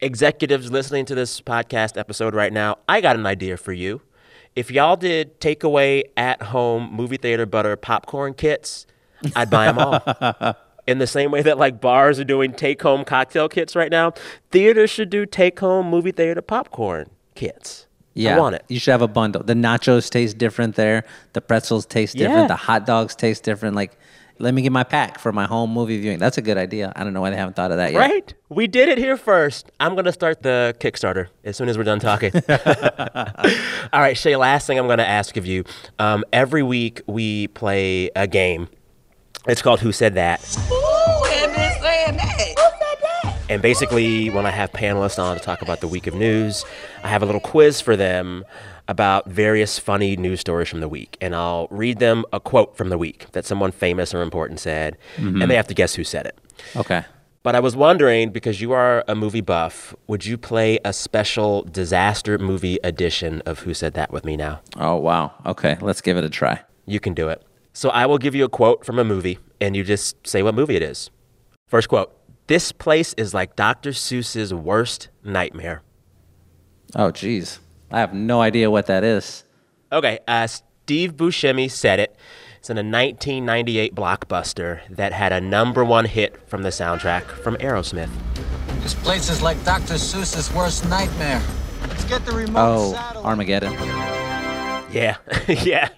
executives 0.00 0.70
listening 0.70 1.04
to 1.06 1.14
this 1.14 1.40
podcast 1.40 1.98
episode 1.98 2.34
right 2.34 2.52
now, 2.52 2.78
I 2.88 3.00
got 3.00 3.16
an 3.16 3.26
idea 3.26 3.56
for 3.56 3.72
you. 3.72 4.00
If 4.54 4.70
y'all 4.70 4.96
did 4.96 5.40
takeaway 5.40 6.04
at 6.16 6.40
home 6.42 6.90
movie 6.92 7.16
theater 7.16 7.46
butter 7.46 7.76
popcorn 7.76 8.34
kits, 8.34 8.86
I'd 9.34 9.50
buy 9.50 9.66
them 9.66 9.78
all. 9.78 10.54
In 10.86 10.98
the 10.98 11.06
same 11.06 11.30
way 11.30 11.42
that 11.42 11.58
like 11.58 11.80
bars 11.80 12.20
are 12.20 12.24
doing 12.24 12.52
take 12.52 12.80
home 12.82 13.04
cocktail 13.04 13.48
kits 13.48 13.74
right 13.74 13.90
now, 13.90 14.12
theaters 14.50 14.90
should 14.90 15.10
do 15.10 15.26
take 15.26 15.58
home 15.58 15.88
movie 15.88 16.12
theater 16.12 16.42
popcorn 16.42 17.10
kits. 17.34 17.86
Yeah. 18.14 18.36
I 18.36 18.38
want 18.38 18.54
it. 18.54 18.64
You 18.68 18.78
should 18.78 18.92
have 18.92 19.02
a 19.02 19.08
bundle. 19.08 19.42
The 19.42 19.54
nachos 19.54 20.08
taste 20.08 20.38
different 20.38 20.74
there. 20.74 21.04
The 21.34 21.42
pretzels 21.42 21.84
taste 21.84 22.16
different. 22.16 22.44
Yeah. 22.44 22.46
The 22.46 22.56
hot 22.56 22.86
dogs 22.86 23.14
taste 23.14 23.44
different. 23.44 23.76
Like, 23.76 23.98
let 24.38 24.54
me 24.54 24.62
get 24.62 24.72
my 24.72 24.84
pack 24.84 25.18
for 25.18 25.32
my 25.32 25.44
home 25.46 25.70
movie 25.70 26.00
viewing. 26.00 26.18
That's 26.18 26.38
a 26.38 26.42
good 26.42 26.56
idea. 26.56 26.92
I 26.96 27.04
don't 27.04 27.12
know 27.12 27.20
why 27.20 27.30
they 27.30 27.36
haven't 27.36 27.56
thought 27.56 27.70
of 27.70 27.76
that 27.76 27.92
yet. 27.92 27.98
Right? 27.98 28.34
We 28.48 28.66
did 28.66 28.88
it 28.88 28.96
here 28.96 29.16
first. 29.16 29.70
I'm 29.80 29.94
going 29.94 30.04
to 30.06 30.12
start 30.12 30.42
the 30.42 30.74
Kickstarter 30.78 31.28
as 31.44 31.56
soon 31.56 31.68
as 31.68 31.76
we're 31.76 31.84
done 31.84 32.00
talking. 32.00 32.32
All 33.92 34.00
right, 34.00 34.16
Shea, 34.16 34.36
last 34.36 34.66
thing 34.66 34.78
I'm 34.78 34.86
going 34.86 34.98
to 34.98 35.08
ask 35.08 35.36
of 35.36 35.46
you. 35.46 35.64
Um, 35.98 36.24
every 36.32 36.62
week 36.62 37.02
we 37.06 37.48
play 37.48 38.10
a 38.16 38.26
game. 38.26 38.68
It's 39.48 39.62
called 39.62 39.78
Who 39.80 39.92
Said 39.92 40.14
That? 40.14 40.40
And 43.48 43.62
basically, 43.62 44.28
when 44.30 44.44
I 44.44 44.50
have 44.50 44.72
panelists 44.72 45.22
on 45.22 45.36
to 45.36 45.42
talk 45.42 45.62
about 45.62 45.80
the 45.80 45.86
week 45.86 46.08
of 46.08 46.14
news, 46.14 46.64
I 47.04 47.08
have 47.08 47.22
a 47.22 47.26
little 47.26 47.40
quiz 47.40 47.80
for 47.80 47.96
them 47.96 48.44
about 48.88 49.28
various 49.28 49.78
funny 49.78 50.16
news 50.16 50.40
stories 50.40 50.68
from 50.68 50.80
the 50.80 50.88
week. 50.88 51.16
And 51.20 51.32
I'll 51.32 51.68
read 51.70 52.00
them 52.00 52.24
a 52.32 52.40
quote 52.40 52.76
from 52.76 52.88
the 52.88 52.98
week 52.98 53.30
that 53.32 53.44
someone 53.44 53.70
famous 53.70 54.12
or 54.12 54.22
important 54.22 54.58
said, 54.58 54.98
and 55.16 55.36
mm-hmm. 55.36 55.48
they 55.48 55.54
have 55.54 55.68
to 55.68 55.74
guess 55.74 55.94
who 55.94 56.02
said 56.02 56.26
it. 56.26 56.36
Okay. 56.74 57.04
But 57.44 57.54
I 57.54 57.60
was 57.60 57.76
wondering 57.76 58.30
because 58.30 58.60
you 58.60 58.72
are 58.72 59.04
a 59.06 59.14
movie 59.14 59.40
buff, 59.40 59.94
would 60.08 60.26
you 60.26 60.36
play 60.36 60.80
a 60.84 60.92
special 60.92 61.62
disaster 61.62 62.36
movie 62.38 62.80
edition 62.82 63.42
of 63.46 63.60
Who 63.60 63.74
Said 63.74 63.94
That 63.94 64.10
with 64.10 64.24
me 64.24 64.36
now? 64.36 64.60
Oh, 64.76 64.96
wow. 64.96 65.32
Okay. 65.46 65.76
Let's 65.80 66.00
give 66.00 66.16
it 66.16 66.24
a 66.24 66.30
try. 66.30 66.62
You 66.86 66.98
can 66.98 67.14
do 67.14 67.28
it. 67.28 67.44
So 67.76 67.90
I 67.90 68.06
will 68.06 68.16
give 68.16 68.34
you 68.34 68.42
a 68.42 68.48
quote 68.48 68.86
from 68.86 68.98
a 68.98 69.04
movie, 69.04 69.38
and 69.60 69.76
you 69.76 69.84
just 69.84 70.26
say 70.26 70.42
what 70.42 70.54
movie 70.54 70.76
it 70.76 70.82
is. 70.82 71.10
First 71.68 71.90
quote 71.90 72.10
This 72.46 72.72
place 72.72 73.12
is 73.18 73.34
like 73.34 73.54
Dr. 73.54 73.90
Seuss's 73.90 74.54
worst 74.54 75.10
nightmare. 75.22 75.82
Oh, 76.94 77.10
geez. 77.10 77.60
I 77.90 78.00
have 78.00 78.14
no 78.14 78.40
idea 78.40 78.70
what 78.70 78.86
that 78.86 79.04
is. 79.04 79.44
Okay, 79.92 80.20
uh, 80.26 80.46
Steve 80.46 81.16
Buscemi 81.16 81.70
said 81.70 82.00
it. 82.00 82.16
It's 82.60 82.70
in 82.70 82.78
a 82.78 82.80
1998 82.80 83.94
blockbuster 83.94 84.80
that 84.88 85.12
had 85.12 85.34
a 85.34 85.40
number 85.42 85.84
one 85.84 86.06
hit 86.06 86.48
from 86.48 86.62
the 86.62 86.70
soundtrack 86.70 87.24
from 87.24 87.56
Aerosmith. 87.56 88.08
This 88.80 88.94
place 88.94 89.28
is 89.28 89.42
like 89.42 89.62
Dr. 89.66 89.98
Seuss's 89.98 90.50
worst 90.54 90.88
nightmare. 90.88 91.42
Let's 91.82 92.04
get 92.04 92.24
the 92.24 92.32
remote 92.32 92.54
Oh, 92.56 92.92
saddle. 92.94 93.22
Armageddon. 93.26 93.74
Yeah, 94.90 95.16
yeah. 95.48 95.88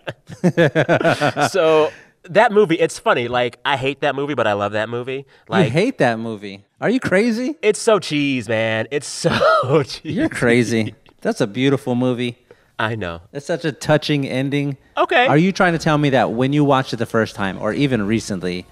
so 1.49 1.91
that 2.25 2.53
movie, 2.53 2.77
it's 2.77 2.99
funny. 2.99 3.29
Like 3.29 3.59
I 3.65 3.77
hate 3.77 4.01
that 4.01 4.15
movie, 4.15 4.35
but 4.35 4.47
I 4.47 4.55
love 4.55 4.73
that 4.73 4.89
movie. 4.89 5.15
you 5.19 5.25
Like 5.49 5.71
hate 5.71 5.99
that 5.99 6.19
movie. 6.19 6.65
Are 6.81 6.91
you 6.91 7.01
crazy? 7.01 7.57
it's 7.63 7.81
so 7.81 7.99
cheese, 7.99 8.49
man. 8.49 8.87
It's 8.91 9.07
so 9.07 9.31
cheese. 9.85 10.01
You're 10.17 10.29
crazy. 10.29 10.95
That's 11.21 11.41
a 11.41 11.47
beautiful 11.47 11.95
movie. 11.95 12.39
I 12.79 12.95
know. 12.95 13.23
It's 13.33 13.47
such 13.47 13.65
a 13.65 13.73
touching 13.73 14.27
ending. 14.27 14.77
Okay. 14.97 15.27
Are 15.27 15.37
you 15.39 15.51
trying 15.51 15.73
to 15.73 15.79
tell 15.81 15.99
me 15.99 16.11
that 16.11 16.33
when 16.33 16.53
you 16.53 16.65
watched 16.65 16.93
it 16.93 16.99
the 16.99 17.07
first 17.07 17.35
time, 17.35 17.59
or 17.59 17.73
even 17.73 18.07
recently, 18.07 18.67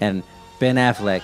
and 0.00 0.22
Ben 0.58 0.76
Affleck 0.76 1.22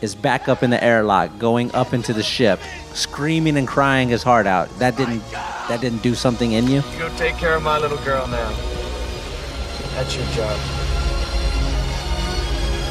is 0.00 0.14
back 0.14 0.48
up 0.48 0.62
in 0.62 0.70
the 0.70 0.82
airlock, 0.82 1.38
going 1.38 1.72
up 1.74 1.92
into 1.92 2.12
the 2.12 2.22
ship, 2.22 2.60
screaming 2.94 3.56
and 3.56 3.66
crying 3.66 4.08
his 4.08 4.22
heart 4.22 4.46
out, 4.46 4.68
that 4.78 4.96
didn't 4.96 5.22
that 5.32 5.80
didn't 5.80 6.02
do 6.02 6.14
something 6.14 6.52
in 6.52 6.68
you? 6.68 6.82
Go 6.98 7.08
take 7.16 7.36
care 7.36 7.54
of 7.54 7.62
my 7.62 7.78
little 7.78 7.98
girl 7.98 8.26
now. 8.26 8.50
That's 9.94 10.14
your 10.14 10.26
job. 10.26 10.58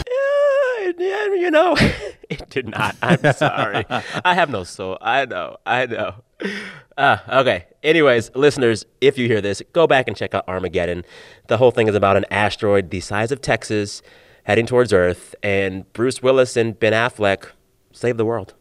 Yeah, 0.08 0.92
yeah, 0.98 1.26
you 1.36 1.52
know, 1.52 1.76
it 2.30 2.50
did 2.50 2.68
not. 2.68 2.96
I'm 3.02 3.34
sorry. 3.34 3.86
I 3.90 4.34
have 4.34 4.50
no 4.50 4.64
soul. 4.64 4.98
I 5.02 5.26
know. 5.26 5.58
I 5.66 5.86
know. 5.86 6.16
Uh, 6.98 7.18
okay. 7.30 7.66
Anyways, 7.84 8.32
listeners, 8.36 8.86
if 9.02 9.18
you 9.18 9.28
hear 9.28 9.42
this, 9.42 9.62
go 9.74 9.88
back 9.88 10.08
and 10.08 10.18
check 10.18 10.34
out 10.34 10.48
Armageddon. 10.48 11.06
The 11.48 11.58
whole 11.58 11.72
thing 11.72 11.88
is 11.88 11.96
about 11.96 12.18
an 12.18 12.26
asteroid 12.32 12.90
the 12.90 13.00
size 13.00 13.32
of 13.32 13.42
Texas 13.42 14.02
heading 14.46 14.66
towards 14.66 14.92
Earth, 14.94 15.36
and 15.44 15.92
Bruce 15.94 16.24
Willis 16.24 16.56
and 16.58 16.80
Ben 16.80 16.94
Affleck 16.94 17.48
save 17.92 18.18
the 18.18 18.26
world. 18.26 18.54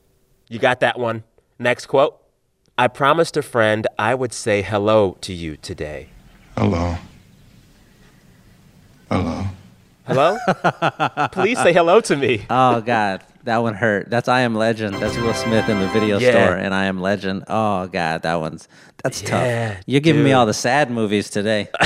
You 0.48 0.58
got 0.58 0.80
that 0.80 0.98
one. 0.98 1.24
Next 1.58 1.86
quote. 1.86 2.20
I 2.76 2.88
promised 2.88 3.36
a 3.36 3.42
friend 3.42 3.86
I 3.98 4.14
would 4.14 4.32
say 4.32 4.60
hello 4.62 5.16
to 5.20 5.32
you 5.32 5.56
today. 5.56 6.08
Hello. 6.58 6.96
Hello. 9.10 9.44
Hello? 10.06 10.36
Please 11.32 11.58
say 11.62 11.72
hello 11.72 12.00
to 12.00 12.16
me. 12.16 12.44
Oh 12.50 12.80
God, 12.80 13.22
that 13.44 13.58
one 13.58 13.74
hurt. 13.74 14.10
That's 14.10 14.28
I 14.28 14.40
Am 14.40 14.54
Legend. 14.54 14.96
That's 14.96 15.16
Will 15.16 15.32
Smith 15.34 15.68
in 15.68 15.78
the 15.80 15.88
video 15.88 16.18
Yeah. 16.18 16.30
store, 16.30 16.56
and 16.56 16.74
I 16.74 16.86
Am 16.86 17.00
Legend. 17.00 17.44
Oh 17.48 17.86
God, 17.86 18.22
that 18.22 18.34
one's 18.34 18.68
that's 19.02 19.22
Yeah, 19.22 19.74
tough. 19.74 19.82
You're 19.86 20.00
giving 20.00 20.24
me 20.24 20.32
all 20.32 20.46
the 20.46 20.52
sad 20.54 20.90
movies 20.90 21.30
today. 21.30 21.68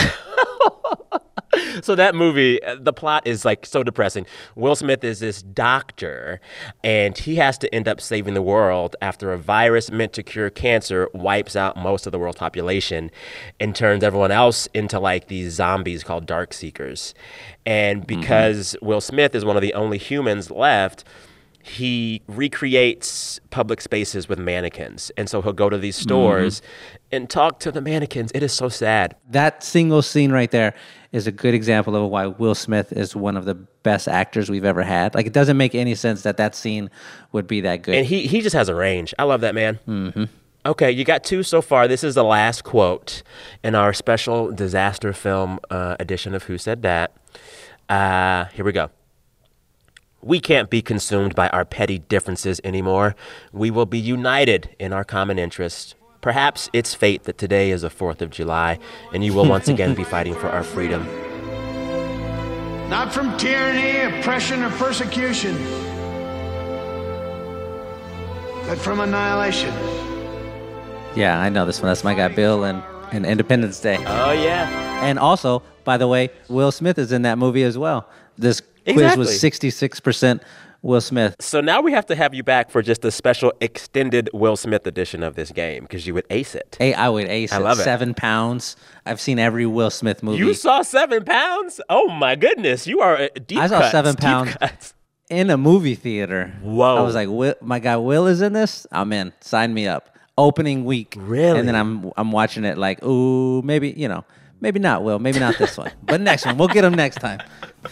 So 1.82 1.94
that 1.94 2.14
movie, 2.14 2.62
uh, 2.62 2.76
the 2.80 2.92
plot 2.92 3.26
is 3.26 3.44
like 3.44 3.66
so 3.66 3.82
depressing. 3.82 4.26
Will 4.54 4.76
Smith 4.76 5.04
is 5.04 5.20
this 5.20 5.42
doctor, 5.42 6.40
and 6.82 7.16
he 7.16 7.36
has 7.36 7.58
to 7.58 7.74
end 7.74 7.88
up 7.88 8.00
saving 8.00 8.34
the 8.34 8.42
world 8.42 8.96
after 9.00 9.32
a 9.32 9.38
virus 9.38 9.90
meant 9.90 10.12
to 10.14 10.22
cure 10.22 10.50
cancer 10.50 11.08
wipes 11.14 11.56
out 11.56 11.76
most 11.76 12.06
of 12.06 12.12
the 12.12 12.18
world's 12.18 12.38
population 12.38 13.10
and 13.60 13.74
turns 13.74 14.02
everyone 14.02 14.30
else 14.30 14.68
into 14.74 14.98
like 14.98 15.28
these 15.28 15.52
zombies 15.52 16.02
called 16.04 16.26
dark 16.26 16.52
seekers. 16.52 17.14
And 17.66 18.06
because 18.06 18.76
Will 18.80 19.00
Smith 19.00 19.34
is 19.34 19.44
one 19.44 19.56
of 19.56 19.62
the 19.62 19.74
only 19.74 19.98
humans 19.98 20.50
left, 20.50 21.04
he 21.62 22.22
recreates 22.28 23.40
public 23.50 23.80
spaces 23.80 24.28
with 24.28 24.38
mannequins. 24.38 25.10
And 25.16 25.28
so 25.28 25.42
he'll 25.42 25.52
go 25.52 25.68
to 25.68 25.76
these 25.76 25.96
stores 25.96 26.62
and 27.12 27.28
talk 27.28 27.60
to 27.60 27.70
the 27.70 27.80
mannequins. 27.80 28.30
It 28.34 28.42
is 28.42 28.52
so 28.52 28.68
sad. 28.68 29.16
That 29.28 29.62
single 29.62 30.02
scene 30.02 30.32
right 30.32 30.50
there 30.50 30.74
is 31.12 31.26
a 31.26 31.32
good 31.32 31.54
example 31.54 31.96
of 31.96 32.10
why 32.10 32.26
Will 32.26 32.54
Smith 32.54 32.92
is 32.92 33.16
one 33.16 33.36
of 33.36 33.44
the 33.44 33.54
best 33.54 34.08
actors 34.08 34.50
we've 34.50 34.64
ever 34.64 34.82
had. 34.82 35.14
Like 35.14 35.26
it 35.26 35.32
doesn't 35.32 35.56
make 35.56 35.74
any 35.74 35.94
sense 35.94 36.22
that 36.22 36.36
that 36.36 36.54
scene 36.54 36.90
would 37.32 37.46
be 37.46 37.62
that 37.62 37.82
good. 37.82 37.94
And 37.94 38.06
he 38.06 38.26
he 38.26 38.40
just 38.40 38.54
has 38.54 38.68
a 38.68 38.74
range. 38.74 39.14
I 39.18 39.24
love 39.24 39.40
that 39.40 39.54
man. 39.54 39.78
Mm-hmm. 39.88 40.24
Okay, 40.66 40.90
you 40.90 41.04
got 41.04 41.24
two 41.24 41.42
so 41.42 41.62
far. 41.62 41.88
This 41.88 42.04
is 42.04 42.14
the 42.14 42.24
last 42.24 42.62
quote 42.62 43.22
in 43.64 43.74
our 43.74 43.92
special 43.92 44.50
disaster 44.52 45.12
film 45.12 45.60
uh, 45.70 45.96
edition 45.98 46.34
of 46.34 46.42
Who 46.44 46.58
Said 46.58 46.82
That. 46.82 47.16
Uh, 47.88 48.46
here 48.46 48.64
we 48.64 48.72
go. 48.72 48.90
We 50.20 50.40
can't 50.40 50.68
be 50.68 50.82
consumed 50.82 51.34
by 51.34 51.48
our 51.50 51.64
petty 51.64 51.98
differences 51.98 52.60
anymore. 52.64 53.14
We 53.52 53.70
will 53.70 53.86
be 53.86 54.00
united 54.00 54.74
in 54.78 54.92
our 54.92 55.04
common 55.04 55.38
interest. 55.38 55.94
Perhaps 56.20 56.68
it's 56.72 56.94
fate 56.94 57.24
that 57.24 57.38
today 57.38 57.70
is 57.70 57.82
the 57.82 57.88
4th 57.90 58.20
of 58.22 58.30
July, 58.30 58.78
and 59.12 59.24
you 59.24 59.32
will 59.32 59.46
once 59.46 59.68
again 59.74 59.94
be 59.94 60.04
fighting 60.04 60.34
for 60.34 60.48
our 60.48 60.62
freedom. 60.64 61.06
Not 62.88 63.12
from 63.12 63.36
tyranny, 63.36 64.18
oppression, 64.18 64.62
or 64.62 64.70
persecution, 64.70 65.54
but 68.66 68.78
from 68.78 69.00
annihilation. 69.00 69.72
Yeah, 71.14 71.38
I 71.38 71.48
know 71.48 71.66
this 71.66 71.80
one. 71.80 71.88
That's 71.88 72.04
my 72.04 72.14
guy 72.14 72.28
Bill 72.28 72.64
and, 72.64 72.82
and 73.12 73.24
Independence 73.26 73.80
Day. 73.80 73.96
Oh, 73.98 74.32
yeah. 74.32 75.04
And 75.04 75.18
also, 75.18 75.62
by 75.84 75.96
the 75.96 76.06
way, 76.08 76.30
Will 76.48 76.72
Smith 76.72 76.98
is 76.98 77.12
in 77.12 77.22
that 77.22 77.38
movie 77.38 77.62
as 77.62 77.78
well. 77.78 78.08
This 78.36 78.60
quiz 78.60 78.96
Exactly. 78.96 79.18
was 79.18 79.30
66% 79.42 80.40
Will 80.82 81.00
Smith. 81.00 81.34
So 81.40 81.60
now 81.60 81.80
we 81.80 81.92
have 81.92 82.06
to 82.06 82.14
have 82.14 82.34
you 82.34 82.42
back 82.44 82.70
for 82.70 82.82
just 82.82 83.04
a 83.04 83.10
special 83.10 83.52
extended 83.60 84.30
Will 84.32 84.56
Smith 84.56 84.86
edition 84.86 85.22
of 85.24 85.34
this 85.34 85.50
game 85.50 85.82
because 85.82 86.06
you 86.06 86.14
would 86.14 86.26
ace 86.30 86.54
it. 86.54 86.76
Hey, 86.78 86.94
I 86.94 87.08
would 87.08 87.26
ace 87.28 87.52
I 87.52 87.56
it. 87.56 87.62
love 87.62 87.80
it. 87.80 87.82
Seven 87.82 88.14
pounds. 88.14 88.76
I've 89.04 89.20
seen 89.20 89.38
every 89.40 89.66
Will 89.66 89.90
Smith 89.90 90.22
movie. 90.22 90.38
You 90.38 90.54
saw 90.54 90.82
seven 90.82 91.24
pounds? 91.24 91.80
Oh 91.88 92.08
my 92.10 92.36
goodness, 92.36 92.86
you 92.86 93.00
are 93.00 93.28
deep. 93.46 93.58
I 93.58 93.66
saw 93.66 93.80
cuts, 93.80 93.90
seven 93.92 94.14
pounds 94.14 94.54
cuts. 94.54 94.94
in 95.28 95.50
a 95.50 95.56
movie 95.56 95.96
theater. 95.96 96.54
Whoa. 96.62 96.96
I 96.96 97.00
was 97.00 97.16
like, 97.16 97.28
Will, 97.28 97.54
my 97.60 97.80
guy 97.80 97.96
Will 97.96 98.26
is 98.28 98.40
in 98.40 98.52
this? 98.52 98.86
I'm 98.92 99.12
in. 99.12 99.32
Sign 99.40 99.74
me 99.74 99.88
up. 99.88 100.16
Opening 100.36 100.84
week. 100.84 101.16
Really? 101.18 101.58
And 101.58 101.66
then 101.66 101.74
I'm 101.74 102.12
I'm 102.16 102.30
watching 102.30 102.64
it 102.64 102.78
like, 102.78 103.02
ooh, 103.04 103.60
maybe, 103.62 103.90
you 103.90 104.06
know, 104.06 104.24
maybe 104.60 104.78
not 104.78 105.02
Will, 105.02 105.18
maybe 105.18 105.40
not 105.40 105.58
this 105.58 105.76
one. 105.76 105.90
But 106.04 106.20
next 106.20 106.46
one. 106.46 106.56
We'll 106.56 106.68
get 106.68 106.84
him 106.84 106.94
next 106.94 107.16
time. 107.16 107.40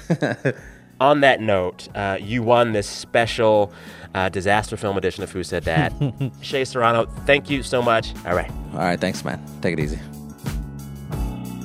On 1.01 1.21
that 1.21 1.41
note, 1.41 1.89
uh, 1.95 2.17
you 2.21 2.43
won 2.43 2.73
this 2.73 2.89
special 2.89 3.73
uh, 4.15 4.31
disaster 4.31 4.77
film 4.79 4.97
edition 4.97 5.23
of 5.23 5.31
Who 5.31 5.45
Said 5.45 5.65
That. 5.65 5.93
Shea 6.41 6.65
Serrano, 6.65 7.05
thank 7.27 7.51
you 7.51 7.63
so 7.63 7.83
much. 7.83 8.15
All 8.25 8.35
right. 8.35 8.51
All 8.73 8.79
right, 8.79 8.99
thanks, 8.99 9.23
man. 9.25 9.43
Take 9.61 9.75
it 9.75 9.81
easy. 9.81 9.99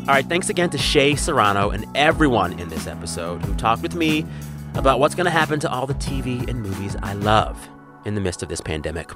All 0.01 0.07
right, 0.07 0.25
thanks 0.25 0.49
again 0.49 0.69
to 0.71 0.77
Shea 0.77 1.15
Serrano 1.15 1.69
and 1.69 1.85
everyone 1.95 2.59
in 2.59 2.67
this 2.67 2.87
episode 2.87 3.45
who 3.45 3.55
talked 3.55 3.81
with 3.81 3.95
me 3.95 4.25
about 4.73 4.99
what's 4.99 5.15
going 5.15 5.25
to 5.25 5.31
happen 5.31 5.59
to 5.61 5.71
all 5.71 5.85
the 5.85 5.93
TV 5.93 6.47
and 6.49 6.61
movies 6.61 6.97
I 7.01 7.13
love 7.13 7.69
in 8.03 8.15
the 8.15 8.21
midst 8.21 8.43
of 8.43 8.49
this 8.49 8.61
pandemic. 8.61 9.11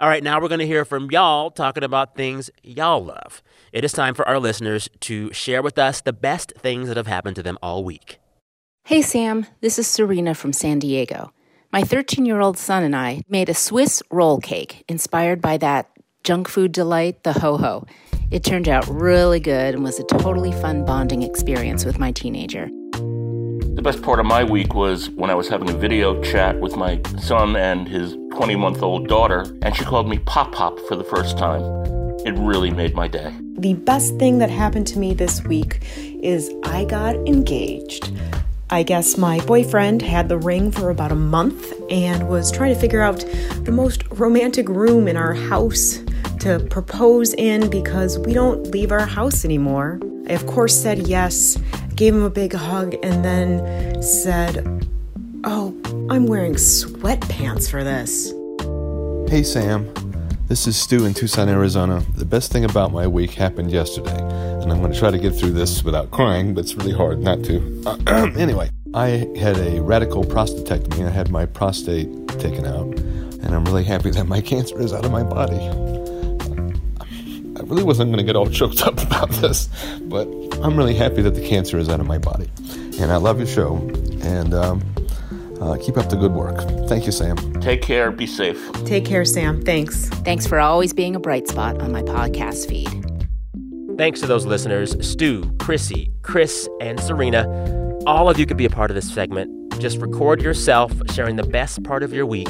All 0.00 0.08
right, 0.08 0.24
now 0.24 0.40
we're 0.40 0.48
going 0.48 0.60
to 0.60 0.66
hear 0.66 0.86
from 0.86 1.10
y'all 1.10 1.50
talking 1.50 1.84
about 1.84 2.16
things 2.16 2.48
y'all 2.62 3.04
love. 3.04 3.42
It 3.70 3.84
is 3.84 3.92
time 3.92 4.14
for 4.14 4.26
our 4.26 4.38
listeners 4.38 4.88
to 5.00 5.30
share 5.34 5.60
with 5.60 5.78
us 5.78 6.00
the 6.00 6.14
best 6.14 6.54
things 6.56 6.88
that 6.88 6.96
have 6.96 7.06
happened 7.06 7.36
to 7.36 7.42
them 7.42 7.58
all 7.62 7.84
week. 7.84 8.18
Hey, 8.84 9.02
Sam. 9.02 9.44
This 9.60 9.78
is 9.78 9.86
Serena 9.86 10.34
from 10.34 10.54
San 10.54 10.78
Diego. 10.78 11.34
My 11.70 11.82
13 11.82 12.24
year 12.24 12.40
old 12.40 12.56
son 12.56 12.82
and 12.82 12.96
I 12.96 13.20
made 13.28 13.50
a 13.50 13.54
Swiss 13.54 14.02
roll 14.10 14.40
cake 14.40 14.84
inspired 14.88 15.42
by 15.42 15.58
that 15.58 15.90
junk 16.24 16.48
food 16.48 16.72
delight, 16.72 17.22
the 17.22 17.34
ho 17.34 17.58
ho. 17.58 17.84
It 18.30 18.42
turned 18.42 18.70
out 18.70 18.88
really 18.88 19.38
good 19.38 19.74
and 19.74 19.84
was 19.84 19.98
a 19.98 20.04
totally 20.04 20.52
fun 20.52 20.86
bonding 20.86 21.22
experience 21.22 21.84
with 21.84 21.98
my 21.98 22.10
teenager. 22.10 22.70
The 23.80 23.84
best 23.84 24.02
part 24.02 24.20
of 24.20 24.26
my 24.26 24.44
week 24.44 24.74
was 24.74 25.08
when 25.08 25.30
I 25.30 25.34
was 25.34 25.48
having 25.48 25.70
a 25.70 25.72
video 25.72 26.22
chat 26.22 26.60
with 26.60 26.76
my 26.76 27.00
son 27.18 27.56
and 27.56 27.88
his 27.88 28.12
20 28.34 28.54
month 28.54 28.82
old 28.82 29.08
daughter, 29.08 29.46
and 29.62 29.74
she 29.74 29.84
called 29.84 30.06
me 30.06 30.18
Pop 30.18 30.52
Pop 30.52 30.78
for 30.80 30.96
the 30.96 31.02
first 31.02 31.38
time. 31.38 31.62
It 32.26 32.34
really 32.36 32.70
made 32.70 32.94
my 32.94 33.08
day. 33.08 33.34
The 33.56 33.72
best 33.72 34.18
thing 34.18 34.36
that 34.36 34.50
happened 34.50 34.86
to 34.88 34.98
me 34.98 35.14
this 35.14 35.42
week 35.44 35.80
is 35.96 36.52
I 36.62 36.84
got 36.84 37.14
engaged. 37.26 38.12
I 38.68 38.82
guess 38.82 39.16
my 39.16 39.40
boyfriend 39.46 40.02
had 40.02 40.28
the 40.28 40.36
ring 40.36 40.70
for 40.70 40.90
about 40.90 41.10
a 41.10 41.16
month 41.16 41.72
and 41.90 42.28
was 42.28 42.52
trying 42.52 42.74
to 42.74 42.78
figure 42.78 43.00
out 43.00 43.24
the 43.64 43.72
most 43.72 44.06
romantic 44.10 44.68
room 44.68 45.08
in 45.08 45.16
our 45.16 45.32
house 45.32 46.00
to 46.40 46.62
propose 46.68 47.32
in 47.32 47.70
because 47.70 48.18
we 48.18 48.34
don't 48.34 48.62
leave 48.72 48.92
our 48.92 49.06
house 49.06 49.42
anymore. 49.46 49.98
I, 50.28 50.34
of 50.34 50.46
course, 50.46 50.78
said 50.78 51.08
yes, 51.08 51.56
gave 52.00 52.14
him 52.14 52.22
a 52.22 52.30
big 52.30 52.54
hug, 52.54 52.94
and 53.02 53.22
then 53.22 54.02
said, 54.02 54.88
Oh, 55.44 55.76
I'm 56.08 56.24
wearing 56.24 56.54
sweatpants 56.54 57.70
for 57.70 57.84
this. 57.84 58.32
Hey 59.30 59.42
Sam, 59.42 59.92
this 60.48 60.66
is 60.66 60.78
Stu 60.78 61.04
in 61.04 61.12
Tucson, 61.12 61.50
Arizona. 61.50 62.02
The 62.16 62.24
best 62.24 62.52
thing 62.52 62.64
about 62.64 62.90
my 62.90 63.06
week 63.06 63.32
happened 63.32 63.70
yesterday, 63.70 64.16
and 64.18 64.72
I'm 64.72 64.80
going 64.80 64.94
to 64.94 64.98
try 64.98 65.10
to 65.10 65.18
get 65.18 65.34
through 65.34 65.52
this 65.52 65.84
without 65.84 66.10
crying, 66.10 66.54
but 66.54 66.62
it's 66.64 66.74
really 66.74 66.94
hard 66.94 67.20
not 67.20 67.44
to. 67.44 67.82
Uh, 67.84 68.30
anyway, 68.38 68.70
I 68.94 69.28
had 69.38 69.58
a 69.58 69.82
radical 69.82 70.24
prostatectomy. 70.24 71.06
I 71.06 71.10
had 71.10 71.30
my 71.30 71.44
prostate 71.44 72.08
taken 72.40 72.64
out, 72.64 72.98
and 72.98 73.54
I'm 73.54 73.66
really 73.66 73.84
happy 73.84 74.10
that 74.12 74.24
my 74.24 74.40
cancer 74.40 74.80
is 74.80 74.94
out 74.94 75.04
of 75.04 75.12
my 75.12 75.22
body. 75.22 75.58
I 77.70 77.72
really 77.72 77.84
wasn't 77.84 78.10
going 78.10 78.18
to 78.18 78.24
get 78.24 78.34
all 78.34 78.46
choked 78.50 78.82
up 78.82 79.00
about 79.00 79.30
this, 79.30 79.68
but 80.02 80.26
I'm 80.60 80.76
really 80.76 80.94
happy 80.94 81.22
that 81.22 81.36
the 81.36 81.46
cancer 81.46 81.78
is 81.78 81.88
out 81.88 82.00
of 82.00 82.06
my 82.06 82.18
body. 82.18 82.50
And 82.98 83.12
I 83.12 83.16
love 83.16 83.38
your 83.38 83.46
show, 83.46 83.76
and 84.22 84.52
um, 84.52 84.94
uh, 85.60 85.76
keep 85.80 85.96
up 85.96 86.10
the 86.10 86.16
good 86.16 86.32
work. 86.32 86.58
Thank 86.88 87.06
you, 87.06 87.12
Sam. 87.12 87.36
Take 87.60 87.80
care, 87.80 88.10
be 88.10 88.26
safe. 88.26 88.72
Take 88.84 89.04
care, 89.04 89.24
Sam. 89.24 89.62
Thanks. 89.62 90.08
Thanks 90.08 90.48
for 90.48 90.58
always 90.58 90.92
being 90.92 91.14
a 91.14 91.20
bright 91.20 91.46
spot 91.46 91.80
on 91.80 91.92
my 91.92 92.02
podcast 92.02 92.68
feed. 92.68 92.88
Thanks 93.96 94.18
to 94.20 94.26
those 94.26 94.46
listeners 94.46 94.96
Stu, 95.08 95.48
Chrissy, 95.60 96.10
Chris, 96.22 96.68
and 96.80 96.98
Serena. 96.98 97.46
All 98.04 98.28
of 98.28 98.36
you 98.36 98.46
could 98.46 98.56
be 98.56 98.64
a 98.64 98.70
part 98.70 98.90
of 98.90 98.96
this 98.96 99.08
segment. 99.08 99.78
Just 99.78 99.98
record 99.98 100.42
yourself 100.42 100.92
sharing 101.12 101.36
the 101.36 101.44
best 101.44 101.84
part 101.84 102.02
of 102.02 102.12
your 102.12 102.26
week 102.26 102.48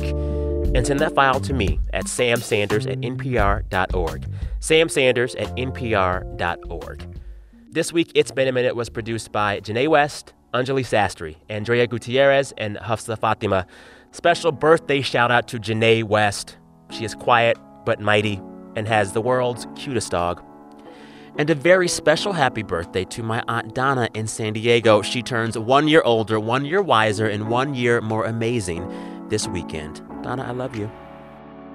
and 0.75 0.87
send 0.87 1.01
that 1.01 1.15
file 1.15 1.41
to 1.41 1.53
me 1.53 1.81
at 1.93 2.05
samsanders 2.05 2.91
at 2.91 2.99
npr.org. 3.01 4.27
samsanders 4.61 5.41
at 5.41 5.49
npr.org. 5.57 7.21
This 7.71 7.93
week, 7.93 8.11
It's 8.15 8.31
Been 8.31 8.49
a 8.49 8.53
Minute 8.53 8.75
was 8.75 8.89
produced 8.89 9.31
by 9.31 9.61
Janae 9.61 9.89
West, 9.89 10.33
Anjali 10.53 10.83
Sastry, 10.83 11.37
Andrea 11.49 11.87
Gutierrez, 11.87 12.53
and 12.59 12.77
Hafsa 12.77 13.17
Fatima. 13.17 13.67
Special 14.11 14.51
birthday 14.51 15.01
shout 15.03 15.31
out 15.31 15.47
to 15.49 15.59
Janae 15.59 16.03
West. 16.03 16.57
She 16.91 17.05
is 17.05 17.15
quiet 17.15 17.57
but 17.85 18.01
mighty 18.01 18.43
and 18.75 18.89
has 18.89 19.13
the 19.13 19.21
world's 19.21 19.67
cutest 19.77 20.11
dog. 20.11 20.43
And 21.39 21.49
a 21.49 21.55
very 21.55 21.87
special 21.87 22.33
happy 22.33 22.63
birthday 22.63 23.05
to 23.05 23.23
my 23.23 23.43
Aunt 23.47 23.75
Donna 23.75 24.09
in 24.15 24.27
San 24.27 24.53
Diego. 24.53 25.01
She 25.01 25.23
turns 25.23 25.57
one 25.57 25.87
year 25.87 26.03
older, 26.05 26.41
one 26.41 26.65
year 26.65 26.83
wiser, 26.83 27.29
and 27.29 27.49
one 27.49 27.75
year 27.75 28.01
more 28.01 28.25
amazing 28.25 28.83
this 29.31 29.49
weekend. 29.49 30.03
Donna, 30.23 30.45
I 30.45 30.51
love 30.51 30.77
you. 30.77 30.91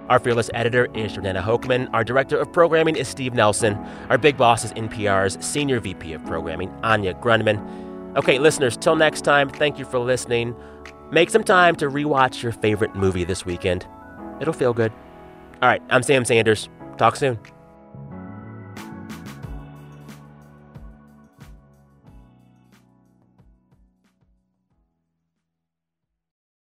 Our 0.09 0.19
fearless 0.19 0.51
editor 0.53 0.85
is 0.93 1.13
Jordana 1.13 1.41
Hochman. 1.41 1.89
Our 1.91 2.03
director 2.03 2.37
of 2.37 2.53
programming 2.53 2.95
is 2.95 3.07
Steve 3.07 3.33
Nelson. 3.33 3.73
Our 4.09 4.19
big 4.19 4.37
boss 4.37 4.63
is 4.63 4.71
NPR's 4.73 5.43
senior 5.43 5.79
VP 5.79 6.13
of 6.13 6.23
programming, 6.25 6.69
Anya 6.83 7.15
Grundmann. 7.15 8.15
Okay, 8.15 8.37
listeners, 8.37 8.77
till 8.77 8.95
next 8.95 9.21
time, 9.21 9.49
thank 9.49 9.79
you 9.79 9.85
for 9.85 9.97
listening. 9.97 10.55
Make 11.11 11.31
some 11.31 11.43
time 11.43 11.75
to 11.77 11.87
rewatch 11.87 12.43
your 12.43 12.51
favorite 12.51 12.95
movie 12.95 13.23
this 13.23 13.45
weekend. 13.45 13.87
It'll 14.39 14.53
feel 14.53 14.73
good. 14.73 14.91
All 15.61 15.69
right, 15.69 15.81
I'm 15.89 16.03
Sam 16.03 16.23
Sanders. 16.23 16.69
Talk 16.97 17.15
soon. 17.15 17.39